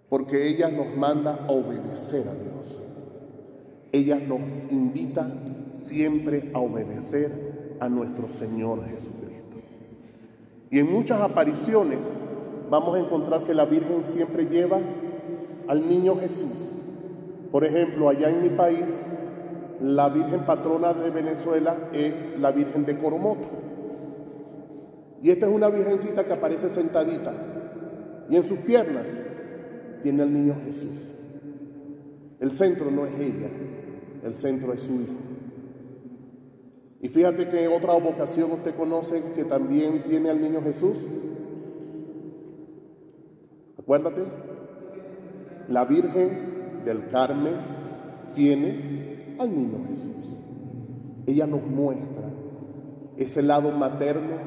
porque 0.10 0.46
ella 0.46 0.68
nos 0.68 0.94
manda 0.98 1.46
a 1.48 1.52
obedecer 1.52 2.28
a 2.28 2.34
Dios. 2.34 2.84
Ella 3.94 4.20
nos 4.20 4.42
invita 4.70 5.26
siempre 5.72 6.52
a 6.54 6.60
obedecer 6.60 7.78
a 7.80 7.88
nuestro 7.88 8.28
Señor 8.30 8.86
Jesucristo. 8.90 9.58
Y 10.70 10.80
en 10.80 10.92
muchas 10.92 11.22
apariciones 11.22 12.00
vamos 12.72 12.96
a 12.96 13.00
encontrar 13.00 13.44
que 13.44 13.54
la 13.54 13.66
Virgen 13.66 14.06
siempre 14.06 14.46
lleva 14.46 14.80
al 15.68 15.90
niño 15.90 16.16
Jesús. 16.16 16.70
Por 17.52 17.66
ejemplo, 17.66 18.08
allá 18.08 18.30
en 18.30 18.44
mi 18.44 18.50
país, 18.50 18.86
la 19.82 20.08
Virgen 20.08 20.46
patrona 20.46 20.94
de 20.94 21.10
Venezuela 21.10 21.90
es 21.92 22.14
la 22.40 22.52
Virgen 22.52 22.86
de 22.86 22.98
Coromoto. 22.98 23.50
Y 25.22 25.32
esta 25.32 25.48
es 25.48 25.54
una 25.54 25.68
virgencita 25.68 26.24
que 26.24 26.32
aparece 26.32 26.70
sentadita. 26.70 27.34
Y 28.30 28.38
en 28.38 28.46
sus 28.46 28.60
piernas 28.60 29.06
tiene 30.02 30.24
al 30.24 30.32
niño 30.32 30.56
Jesús. 30.64 30.98
El 32.40 32.52
centro 32.52 32.90
no 32.90 33.06
es 33.06 33.20
ella, 33.20 33.50
el 34.24 34.34
centro 34.34 34.72
es 34.72 34.84
su 34.84 34.94
hijo. 34.94 35.14
Y 37.02 37.10
fíjate 37.10 37.50
que 37.50 37.68
otra 37.68 37.94
vocación 38.00 38.50
usted 38.54 38.74
conoce 38.76 39.22
que 39.36 39.44
también 39.44 40.04
tiene 40.04 40.30
al 40.30 40.40
niño 40.40 40.62
Jesús. 40.62 41.06
Acuérdate, 43.92 44.24
la 45.68 45.84
Virgen 45.84 46.84
del 46.86 47.10
Carmen 47.10 47.56
tiene 48.34 49.36
al 49.38 49.54
niño 49.54 49.86
Jesús. 49.90 50.38
Ella 51.28 51.46
nos 51.46 51.64
muestra 51.64 52.30
ese 53.18 53.42
lado 53.42 53.70
materno 53.72 54.38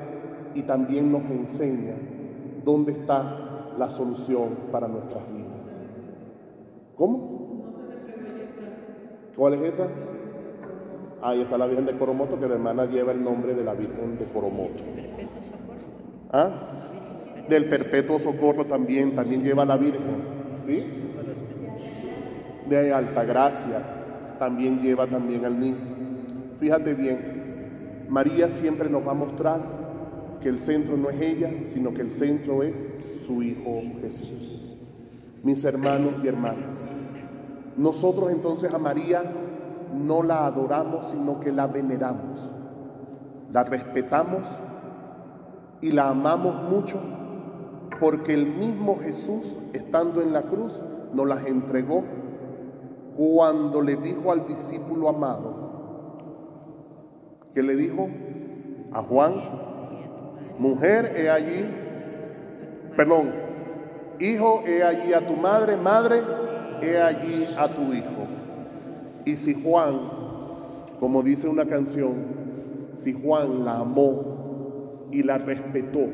y 0.55 0.63
también 0.63 1.13
nos 1.13 1.29
enseña 1.29 1.93
dónde 2.65 2.93
está 2.93 3.75
la 3.77 3.91
solución 3.91 4.57
para 4.73 4.89
nuestras 4.89 5.31
vidas. 5.31 5.79
¿Cómo? 6.97 7.75
¿Cuál 9.37 9.55
es 9.55 9.75
esa? 9.75 9.89
Ahí 11.21 11.43
está 11.43 11.59
la 11.59 11.67
Virgen 11.67 11.85
de 11.85 11.99
Coromoto, 11.99 12.41
que 12.41 12.49
la 12.49 12.55
hermana 12.55 12.87
lleva 12.87 13.13
el 13.13 13.23
nombre 13.23 13.53
de 13.53 13.63
la 13.63 13.75
Virgen 13.75 14.17
de 14.17 14.25
Coromoto. 14.25 14.83
¿Ah? 16.33 16.84
Del 17.49 17.67
perpetuo 17.67 18.19
socorro 18.19 18.67
también, 18.67 19.15
también 19.15 19.43
lleva 19.43 19.65
la 19.65 19.77
Virgen, 19.77 20.25
¿sí? 20.59 20.85
De 22.69 22.93
Altagracia 22.93 23.83
también 24.39 24.81
lleva 24.81 25.07
también 25.07 25.45
al 25.45 25.59
niño. 25.61 25.77
Fíjate 26.59 26.95
bien, 26.95 28.07
María 28.09 28.49
siempre 28.49 28.89
nos 28.89 29.07
va 29.07 29.13
a 29.13 29.15
mostrar 29.15 29.61
que 30.41 30.49
el 30.49 30.59
centro 30.59 30.97
no 30.97 31.11
es 31.11 31.21
ella, 31.21 31.51
sino 31.73 31.93
que 31.95 32.03
el 32.03 32.11
centro 32.11 32.63
es 32.63 32.75
su 33.27 33.43
Hijo 33.43 33.83
Jesús. 34.01 34.77
Mis 35.43 35.65
hermanos 35.65 36.15
y 36.23 36.29
hermanas, 36.29 36.77
nosotros 37.77 38.31
entonces 38.31 38.73
a 38.73 38.79
María 38.79 39.23
no 39.95 40.23
la 40.23 40.47
adoramos, 40.47 41.07
sino 41.07 41.41
que 41.41 41.53
la 41.53 41.67
veneramos, 41.67 42.51
la 43.53 43.65
respetamos 43.65 44.43
y 45.81 45.93
la 45.93 46.09
amamos 46.09 46.63
mucho, 46.71 46.99
porque 48.01 48.35
el 48.35 48.47
mismo 48.47 48.99
Jesús, 48.99 49.57
estando 49.73 50.21
en 50.23 50.33
la 50.33 50.43
cruz, 50.43 50.73
nos 51.13 51.27
las 51.27 51.47
entregó 51.47 52.03
cuando 53.17 53.81
le 53.81 53.97
dijo 53.97 54.33
al 54.33 54.47
discípulo 54.47 55.09
amado, 55.09 55.65
que 57.55 57.63
le 57.63 57.77
dijo 57.77 58.09
a 58.93 59.03
Juan, 59.03 59.35
Mujer, 60.59 61.15
he 61.17 61.29
allí, 61.29 61.67
perdón, 62.97 63.31
hijo, 64.21 64.63
he 64.67 64.83
allí 64.85 65.13
a 65.13 65.27
tu 65.27 65.37
madre, 65.37 65.77
madre, 65.77 66.21
he 66.81 66.97
allí 67.01 67.47
a 67.59 67.69
tu 67.69 67.93
hijo. 67.93 68.27
Y 69.25 69.35
si 69.37 69.55
Juan, 69.55 69.99
como 71.01 71.23
dice 71.23 71.49
una 71.49 71.67
canción, 71.67 72.15
si 72.99 73.13
Juan 73.13 73.65
la 73.65 73.79
amó 73.79 75.09
y 75.11 75.23
la 75.23 75.39
respetó, 75.39 76.09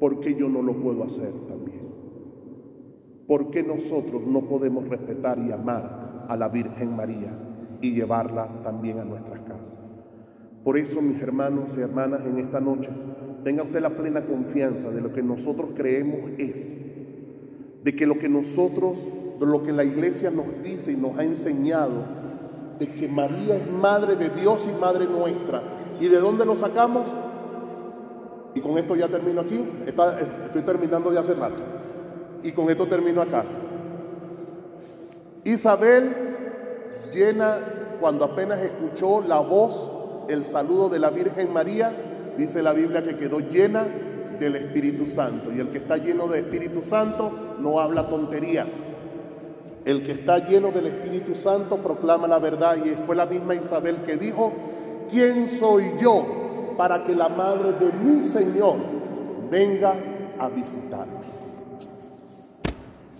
¿por 0.00 0.18
qué 0.18 0.34
yo 0.34 0.48
no 0.48 0.62
lo 0.62 0.72
puedo 0.72 1.04
hacer 1.04 1.30
también? 1.46 1.90
¿Por 3.28 3.50
qué 3.50 3.62
nosotros 3.62 4.22
no 4.26 4.40
podemos 4.40 4.88
respetar 4.88 5.38
y 5.38 5.52
amar 5.52 6.24
a 6.26 6.36
la 6.36 6.48
Virgen 6.48 6.96
María 6.96 7.32
y 7.80 7.92
llevarla 7.92 8.48
también 8.64 8.98
a 8.98 9.04
nuestras 9.04 9.40
casas? 9.40 9.78
Por 10.64 10.78
eso, 10.78 11.00
mis 11.00 11.22
hermanos 11.22 11.70
y 11.76 11.80
hermanas, 11.80 12.26
en 12.26 12.38
esta 12.38 12.60
noche, 12.60 12.90
tenga 13.44 13.62
usted 13.62 13.80
la 13.80 13.90
plena 13.90 14.26
confianza 14.26 14.90
de 14.90 15.00
lo 15.00 15.12
que 15.12 15.22
nosotros 15.22 15.70
creemos 15.76 16.30
es, 16.38 16.74
de 17.84 17.94
que 17.94 18.06
lo 18.06 18.18
que 18.18 18.28
nosotros, 18.28 18.98
de 19.38 19.46
lo 19.46 19.62
que 19.62 19.72
la 19.72 19.84
iglesia 19.84 20.30
nos 20.30 20.62
dice 20.62 20.92
y 20.92 20.96
nos 20.96 21.16
ha 21.16 21.24
enseñado, 21.24 22.04
de 22.78 22.88
que 22.88 23.08
María 23.08 23.56
es 23.56 23.70
madre 23.70 24.16
de 24.16 24.30
Dios 24.30 24.66
y 24.68 24.80
madre 24.80 25.06
nuestra. 25.06 25.62
¿Y 26.00 26.08
de 26.08 26.18
dónde 26.18 26.46
lo 26.46 26.54
sacamos? 26.54 27.04
Y 28.54 28.60
con 28.60 28.76
esto 28.78 28.96
ya 28.96 29.08
termino 29.08 29.42
aquí, 29.42 29.64
estoy 29.86 30.62
terminando 30.62 31.10
de 31.10 31.18
hace 31.18 31.34
rato. 31.34 31.62
Y 32.42 32.52
con 32.52 32.68
esto 32.70 32.86
termino 32.86 33.22
acá. 33.22 33.44
Isabel 35.44 36.16
llena, 37.12 37.58
cuando 38.00 38.24
apenas 38.24 38.60
escuchó 38.60 39.20
la 39.20 39.40
voz 39.40 39.90
el 40.28 40.44
saludo 40.44 40.88
de 40.88 40.98
la 40.98 41.10
Virgen 41.10 41.52
María, 41.52 41.92
dice 42.36 42.62
la 42.62 42.72
Biblia 42.72 43.02
que 43.02 43.16
quedó 43.16 43.40
llena 43.40 43.86
del 44.38 44.56
Espíritu 44.56 45.06
Santo. 45.06 45.52
Y 45.52 45.60
el 45.60 45.68
que 45.68 45.78
está 45.78 45.96
lleno 45.96 46.26
del 46.26 46.44
Espíritu 46.44 46.82
Santo 46.82 47.30
no 47.58 47.78
habla 47.78 48.08
tonterías. 48.08 48.84
El 49.84 50.02
que 50.02 50.12
está 50.12 50.38
lleno 50.38 50.70
del 50.70 50.86
Espíritu 50.86 51.34
Santo 51.34 51.78
proclama 51.78 52.26
la 52.26 52.38
verdad. 52.38 52.76
Y 52.84 52.90
fue 53.06 53.14
la 53.16 53.26
misma 53.26 53.54
Isabel 53.54 54.02
que 54.02 54.16
dijo, 54.16 54.52
¿quién 55.10 55.48
soy 55.48 55.92
yo 56.00 56.39
para 56.80 57.04
que 57.04 57.14
la 57.14 57.28
madre 57.28 57.74
de 57.74 57.92
mi 57.92 58.26
Señor 58.28 58.78
venga 59.50 59.92
a 60.38 60.48
visitarme? 60.48 61.26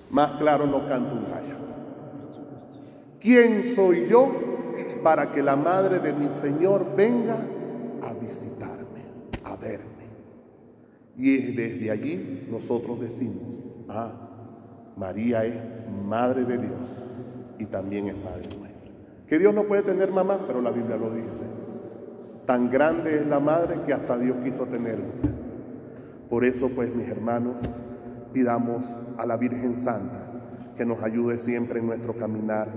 Más 0.08 0.32
claro 0.38 0.66
no 0.66 0.88
canto 0.88 1.14
un 1.14 1.24
gallo. 1.24 1.56
¿quién 3.20 3.74
soy 3.74 4.08
yo 4.08 4.32
para 5.02 5.30
que 5.30 5.42
la 5.42 5.56
madre 5.56 5.98
de 5.98 6.14
mi 6.14 6.28
Señor 6.28 6.96
venga 6.96 7.36
a 8.02 8.14
visitarme, 8.14 9.02
a 9.44 9.56
verme? 9.56 10.06
Y 11.18 11.52
desde 11.52 11.90
allí 11.90 12.48
nosotros 12.50 12.98
decimos, 12.98 13.58
ah, 13.90 14.10
María 14.96 15.44
es 15.44 15.56
madre 16.08 16.46
de 16.46 16.56
Dios 16.56 17.02
y 17.58 17.66
también 17.66 18.08
es 18.08 18.16
madre 18.24 18.48
nuestra. 18.58 18.90
Que 19.28 19.38
Dios 19.38 19.52
no 19.52 19.64
puede 19.64 19.82
tener 19.82 20.10
mamá, 20.10 20.46
pero 20.46 20.62
la 20.62 20.70
Biblia 20.70 20.96
lo 20.96 21.10
dice. 21.10 21.59
Tan 22.46 22.70
grande 22.70 23.16
es 23.16 23.26
la 23.26 23.40
madre 23.40 23.80
que 23.86 23.92
hasta 23.92 24.18
Dios 24.18 24.36
quiso 24.42 24.66
tener 24.66 24.96
una. 24.96 25.32
Por 26.28 26.44
eso, 26.44 26.68
pues, 26.68 26.94
mis 26.94 27.08
hermanos, 27.08 27.56
pidamos 28.32 28.84
a 29.18 29.26
la 29.26 29.36
Virgen 29.36 29.76
Santa 29.76 30.26
que 30.76 30.84
nos 30.84 31.02
ayude 31.02 31.36
siempre 31.36 31.80
en 31.80 31.86
nuestro 31.86 32.14
caminar 32.14 32.68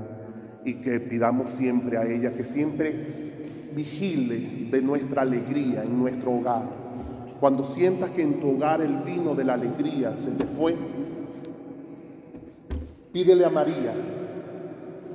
y 0.66 0.76
que 0.76 1.00
pidamos 1.00 1.50
siempre 1.52 1.98
a 1.98 2.06
ella 2.06 2.34
que 2.34 2.44
siempre 2.44 3.72
vigile 3.76 4.70
de 4.70 4.82
nuestra 4.82 5.22
alegría 5.22 5.84
en 5.84 5.98
nuestro 5.98 6.32
hogar. 6.34 6.64
Cuando 7.40 7.66
sientas 7.66 8.10
que 8.12 8.24
en 8.24 8.40
tu 8.40 8.52
hogar 8.56 8.82
el 8.82 8.98
vino 9.00 9.36
de 9.36 9.44
la 9.44 9.54
alegría 9.54 10.16
se 10.18 10.32
te 10.32 10.46
fue, 10.46 10.76
pídele 13.12 13.46
a 13.46 13.50
María 13.50 13.94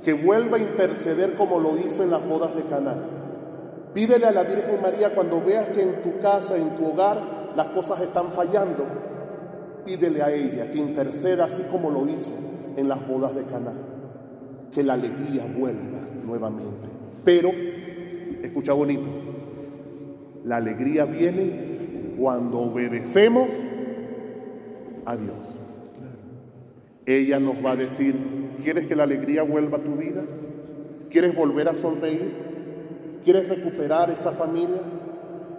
que 0.03 0.13
vuelva 0.13 0.57
a 0.57 0.61
interceder 0.61 1.35
como 1.35 1.59
lo 1.59 1.77
hizo 1.77 2.03
en 2.03 2.11
las 2.11 2.25
bodas 2.25 2.55
de 2.55 2.63
Caná. 2.63 3.18
Pídele 3.93 4.27
a 4.27 4.31
la 4.31 4.43
Virgen 4.43 4.81
María 4.81 5.15
cuando 5.15 5.41
veas 5.41 5.67
que 5.69 5.81
en 5.81 6.01
tu 6.01 6.19
casa, 6.19 6.57
en 6.57 6.75
tu 6.75 6.87
hogar, 6.87 7.51
las 7.55 7.69
cosas 7.69 8.01
están 8.01 8.31
fallando. 8.31 8.85
Pídele 9.85 10.21
a 10.21 10.31
ella 10.31 10.69
que 10.69 10.77
interceda 10.77 11.45
así 11.45 11.63
como 11.63 11.89
lo 11.89 12.07
hizo 12.07 12.31
en 12.75 12.87
las 12.87 13.05
bodas 13.07 13.33
de 13.35 13.43
Caná. 13.45 13.73
Que 14.71 14.83
la 14.83 14.93
alegría 14.93 15.45
vuelva 15.45 15.99
nuevamente. 16.23 16.87
Pero, 17.23 17.51
escucha 18.43 18.73
bonito, 18.73 19.09
la 20.45 20.57
alegría 20.57 21.05
viene 21.05 22.13
cuando 22.17 22.59
obedecemos 22.59 23.49
a 25.05 25.17
Dios. 25.17 25.35
Ella 27.05 27.39
nos 27.39 27.65
va 27.65 27.71
a 27.71 27.75
decir, 27.75 28.15
¿quieres 28.63 28.87
que 28.87 28.95
la 28.95 29.03
alegría 29.03 29.41
vuelva 29.41 29.79
a 29.79 29.81
tu 29.81 29.95
vida? 29.95 30.21
¿Quieres 31.09 31.35
volver 31.35 31.67
a 31.67 31.73
sonreír? 31.73 32.48
¿Quieres 33.23 33.49
recuperar 33.49 34.09
esa 34.09 34.31
familia? 34.31 34.81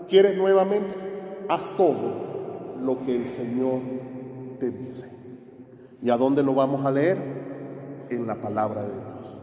¿Quieres 0.08 0.36
nuevamente? 0.36 0.94
Haz 1.48 1.66
todo 1.76 2.76
lo 2.82 3.04
que 3.04 3.14
el 3.14 3.28
Señor 3.28 3.80
te 4.58 4.70
dice. 4.70 5.08
¿Y 6.02 6.10
a 6.10 6.16
dónde 6.16 6.42
lo 6.42 6.54
vamos 6.54 6.84
a 6.84 6.90
leer? 6.90 7.18
En 8.08 8.26
la 8.26 8.36
palabra 8.36 8.82
de 8.82 8.92
Dios. 8.92 9.40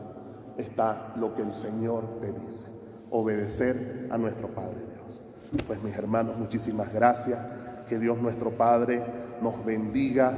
Está 0.58 1.14
lo 1.18 1.36
que 1.36 1.44
el 1.44 1.54
Señor 1.54 2.20
te 2.20 2.32
dice. 2.32 2.68
Obedecer 3.12 4.08
a 4.10 4.18
nuestro 4.18 4.50
Padre 4.50 4.80
Dios. 4.92 5.22
Pues 5.66 5.82
mis 5.84 5.96
hermanos, 5.96 6.38
muchísimas 6.38 6.92
gracias. 6.94 7.40
Que 7.88 8.00
Dios 8.00 8.20
nuestro 8.22 8.52
Padre 8.52 9.02
nos 9.42 9.64
bendiga 9.64 10.36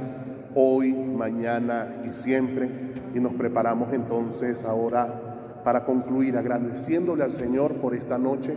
hoy, 0.54 0.92
mañana 0.92 2.02
y 2.04 2.10
siempre. 2.10 2.92
Y 3.14 3.20
nos 3.20 3.32
preparamos 3.32 3.92
entonces 3.92 4.64
ahora 4.64 5.29
para 5.64 5.84
concluir 5.84 6.36
agradeciéndole 6.36 7.24
al 7.24 7.32
Señor 7.32 7.74
por 7.74 7.94
esta 7.94 8.18
noche 8.18 8.54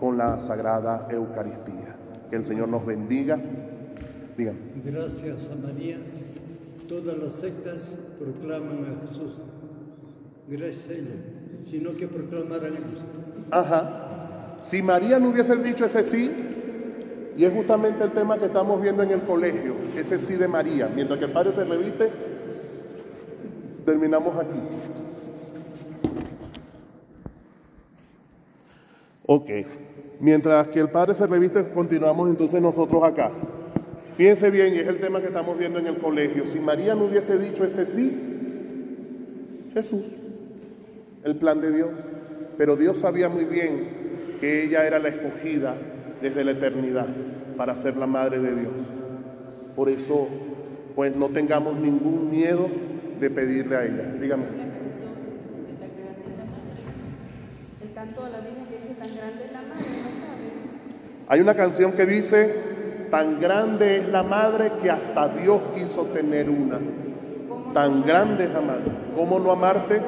con 0.00 0.16
la 0.16 0.36
Sagrada 0.36 1.08
Eucaristía. 1.10 1.96
Que 2.30 2.36
el 2.36 2.44
Señor 2.44 2.68
nos 2.68 2.84
bendiga. 2.84 3.38
Digan. 4.36 4.56
Gracias 4.84 5.50
a 5.50 5.56
María, 5.56 5.96
todas 6.88 7.18
las 7.18 7.32
sectas 7.32 7.96
proclaman 8.18 8.84
a 8.84 9.00
Jesús. 9.06 9.32
Gracias 10.46 10.88
a 10.88 10.92
ella, 10.92 11.14
sino 11.68 11.96
que 11.96 12.06
proclamaran 12.06 12.74
ellos. 12.74 13.02
Ajá. 13.50 14.56
Si 14.60 14.82
María 14.82 15.18
no 15.18 15.30
hubiese 15.30 15.56
dicho 15.56 15.84
ese 15.84 16.02
sí, 16.02 16.30
y 17.36 17.44
es 17.44 17.52
justamente 17.52 18.02
el 18.02 18.10
tema 18.10 18.36
que 18.38 18.46
estamos 18.46 18.82
viendo 18.82 19.02
en 19.02 19.10
el 19.10 19.22
colegio, 19.22 19.74
ese 19.96 20.18
sí 20.18 20.34
de 20.34 20.48
María, 20.48 20.90
mientras 20.92 21.18
que 21.18 21.26
el 21.26 21.30
Padre 21.30 21.54
se 21.54 21.64
reviste, 21.64 22.10
terminamos 23.84 24.36
aquí. 24.36 24.58
Ok. 29.30 29.50
Mientras 30.20 30.68
que 30.68 30.80
el 30.80 30.88
Padre 30.88 31.14
se 31.14 31.26
reviste, 31.26 31.68
continuamos 31.68 32.30
entonces 32.30 32.62
nosotros 32.62 33.04
acá. 33.04 33.30
Fíjense 34.16 34.50
bien, 34.50 34.74
y 34.74 34.78
es 34.78 34.88
el 34.88 34.98
tema 34.98 35.20
que 35.20 35.26
estamos 35.26 35.58
viendo 35.58 35.78
en 35.78 35.86
el 35.86 35.98
colegio. 35.98 36.46
Si 36.46 36.58
María 36.58 36.94
no 36.94 37.04
hubiese 37.04 37.38
dicho 37.38 37.62
ese 37.62 37.84
sí, 37.84 38.10
Jesús, 39.74 40.06
el 41.24 41.36
plan 41.36 41.60
de 41.60 41.72
Dios. 41.72 41.90
Pero 42.56 42.74
Dios 42.74 42.98
sabía 42.98 43.28
muy 43.28 43.44
bien 43.44 44.38
que 44.40 44.64
ella 44.64 44.86
era 44.86 44.98
la 44.98 45.10
escogida 45.10 45.76
desde 46.22 46.42
la 46.42 46.52
eternidad 46.52 47.06
para 47.56 47.74
ser 47.74 47.98
la 47.98 48.06
madre 48.06 48.38
de 48.40 48.54
Dios. 48.54 48.72
Por 49.76 49.90
eso, 49.90 50.26
pues 50.96 51.14
no 51.14 51.28
tengamos 51.28 51.76
ningún 51.76 52.30
miedo 52.30 52.66
de 53.20 53.30
pedirle 53.30 53.76
a 53.76 53.84
ella. 53.84 54.04
Dígame. 54.18 54.44
El 57.82 57.92
canto 57.94 58.28
la 58.28 58.38
que 58.68 58.78
dice 58.78 58.94
tan 58.94 59.14
grande 59.16 59.44
es 59.44 59.52
la 59.52 59.62
madre, 59.62 59.84
¿no 60.02 60.10
sabe? 60.20 60.48
Hay 61.30 61.40
una 61.40 61.54
canción 61.54 61.92
que 61.92 62.06
dice, 62.06 62.54
tan 63.10 63.38
grande 63.38 63.96
es 63.96 64.08
la 64.08 64.22
madre 64.22 64.72
que 64.80 64.90
hasta 64.90 65.28
Dios 65.28 65.62
quiso 65.74 66.04
tener 66.04 66.48
una. 66.48 66.78
Tan 67.74 68.02
grande 68.02 68.44
es 68.44 68.52
la 68.54 68.62
madre. 68.62 68.90
¿Cómo 69.14 69.38
no 69.38 69.50
amarte? 69.50 70.00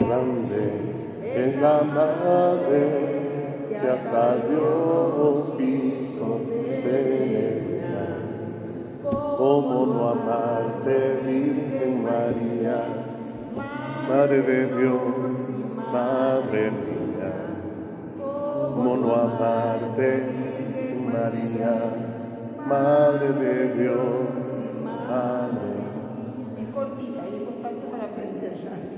Grande 0.00 0.72
es 1.22 1.60
la 1.60 1.82
madre 1.82 2.78
que 3.68 3.88
hasta 3.88 4.36
Dios 4.48 5.52
quiso 5.56 5.87
Madre 14.08 14.40
de 14.40 14.66
Dios, 14.68 15.02
Madre 15.92 16.70
mía. 16.70 17.30
¿Cómo 18.16 18.96
no 18.96 19.14
amarte, 19.14 20.22
María? 21.12 21.74
Madre 22.66 23.32
de 23.32 23.74
Dios, 23.74 23.98
Madre. 24.82 25.68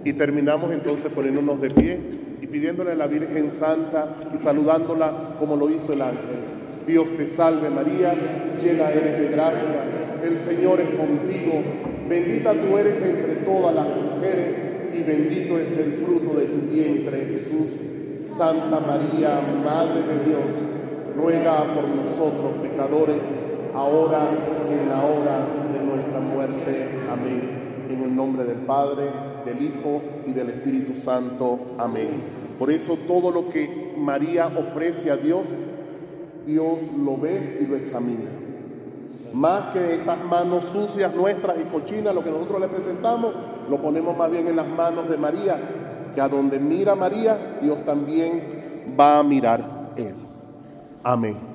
Y 0.04 0.12
terminamos 0.12 0.70
entonces 0.70 1.12
poniéndonos 1.12 1.60
de 1.60 1.70
pie 1.70 1.98
y 2.40 2.46
pidiéndole 2.46 2.92
a 2.92 2.94
la 2.94 3.08
Virgen 3.08 3.50
Santa 3.58 4.14
y 4.32 4.38
saludándola 4.38 5.34
como 5.40 5.56
lo 5.56 5.70
hizo 5.70 5.92
el 5.92 6.02
ángel. 6.02 6.38
Dios 6.86 7.06
te 7.16 7.26
salve 7.26 7.68
María, 7.68 8.14
llena 8.62 8.90
eres 8.90 9.18
de 9.18 9.28
gracia, 9.28 9.84
el 10.22 10.36
Señor 10.36 10.80
es 10.80 10.90
contigo, 10.90 11.62
bendita 12.08 12.52
tú 12.52 12.78
eres 12.78 13.02
entre 13.02 13.34
todas 13.44 13.74
las 13.74 13.86
mujeres 13.88 14.59
y 15.00 15.02
bendito 15.02 15.58
es 15.58 15.76
el 15.78 15.92
fruto 16.04 16.38
de 16.38 16.46
tu 16.46 16.60
vientre 16.70 17.24
Jesús. 17.24 18.36
Santa 18.36 18.80
María, 18.80 19.40
Madre 19.64 20.02
de 20.02 20.24
Dios, 20.24 20.44
ruega 21.16 21.64
por 21.74 21.88
nosotros 21.88 22.52
pecadores, 22.62 23.16
ahora 23.74 24.30
y 24.68 24.74
en 24.74 24.88
la 24.88 25.04
hora 25.04 25.46
de 25.72 25.84
nuestra 25.84 26.20
muerte. 26.20 26.88
Amén. 27.10 27.86
En 27.90 28.02
el 28.02 28.14
nombre 28.14 28.44
del 28.44 28.58
Padre, 28.58 29.10
del 29.44 29.62
Hijo 29.62 30.02
y 30.26 30.32
del 30.32 30.50
Espíritu 30.50 30.92
Santo. 30.92 31.58
Amén. 31.78 32.22
Por 32.58 32.70
eso 32.70 32.98
todo 33.06 33.30
lo 33.30 33.48
que 33.48 33.94
María 33.96 34.48
ofrece 34.48 35.10
a 35.10 35.16
Dios, 35.16 35.44
Dios 36.46 36.78
lo 36.98 37.16
ve 37.16 37.58
y 37.60 37.66
lo 37.66 37.76
examina. 37.76 38.30
Más 39.32 39.66
que 39.66 39.94
estas 39.94 40.22
manos 40.24 40.66
sucias 40.66 41.14
nuestras 41.14 41.56
y 41.58 41.64
cochinas, 41.64 42.14
lo 42.14 42.22
que 42.22 42.30
nosotros 42.30 42.60
le 42.60 42.68
presentamos, 42.68 43.32
lo 43.70 43.80
ponemos 43.80 44.16
más 44.16 44.30
bien 44.30 44.48
en 44.48 44.56
las 44.56 44.66
manos 44.66 45.08
de 45.08 45.16
María, 45.16 45.56
que 46.14 46.20
a 46.20 46.28
donde 46.28 46.58
mira 46.58 46.96
María, 46.96 47.58
Dios 47.62 47.84
también 47.84 48.94
va 48.98 49.20
a 49.20 49.22
mirar 49.22 49.92
Él. 49.96 50.14
Amén. 51.04 51.49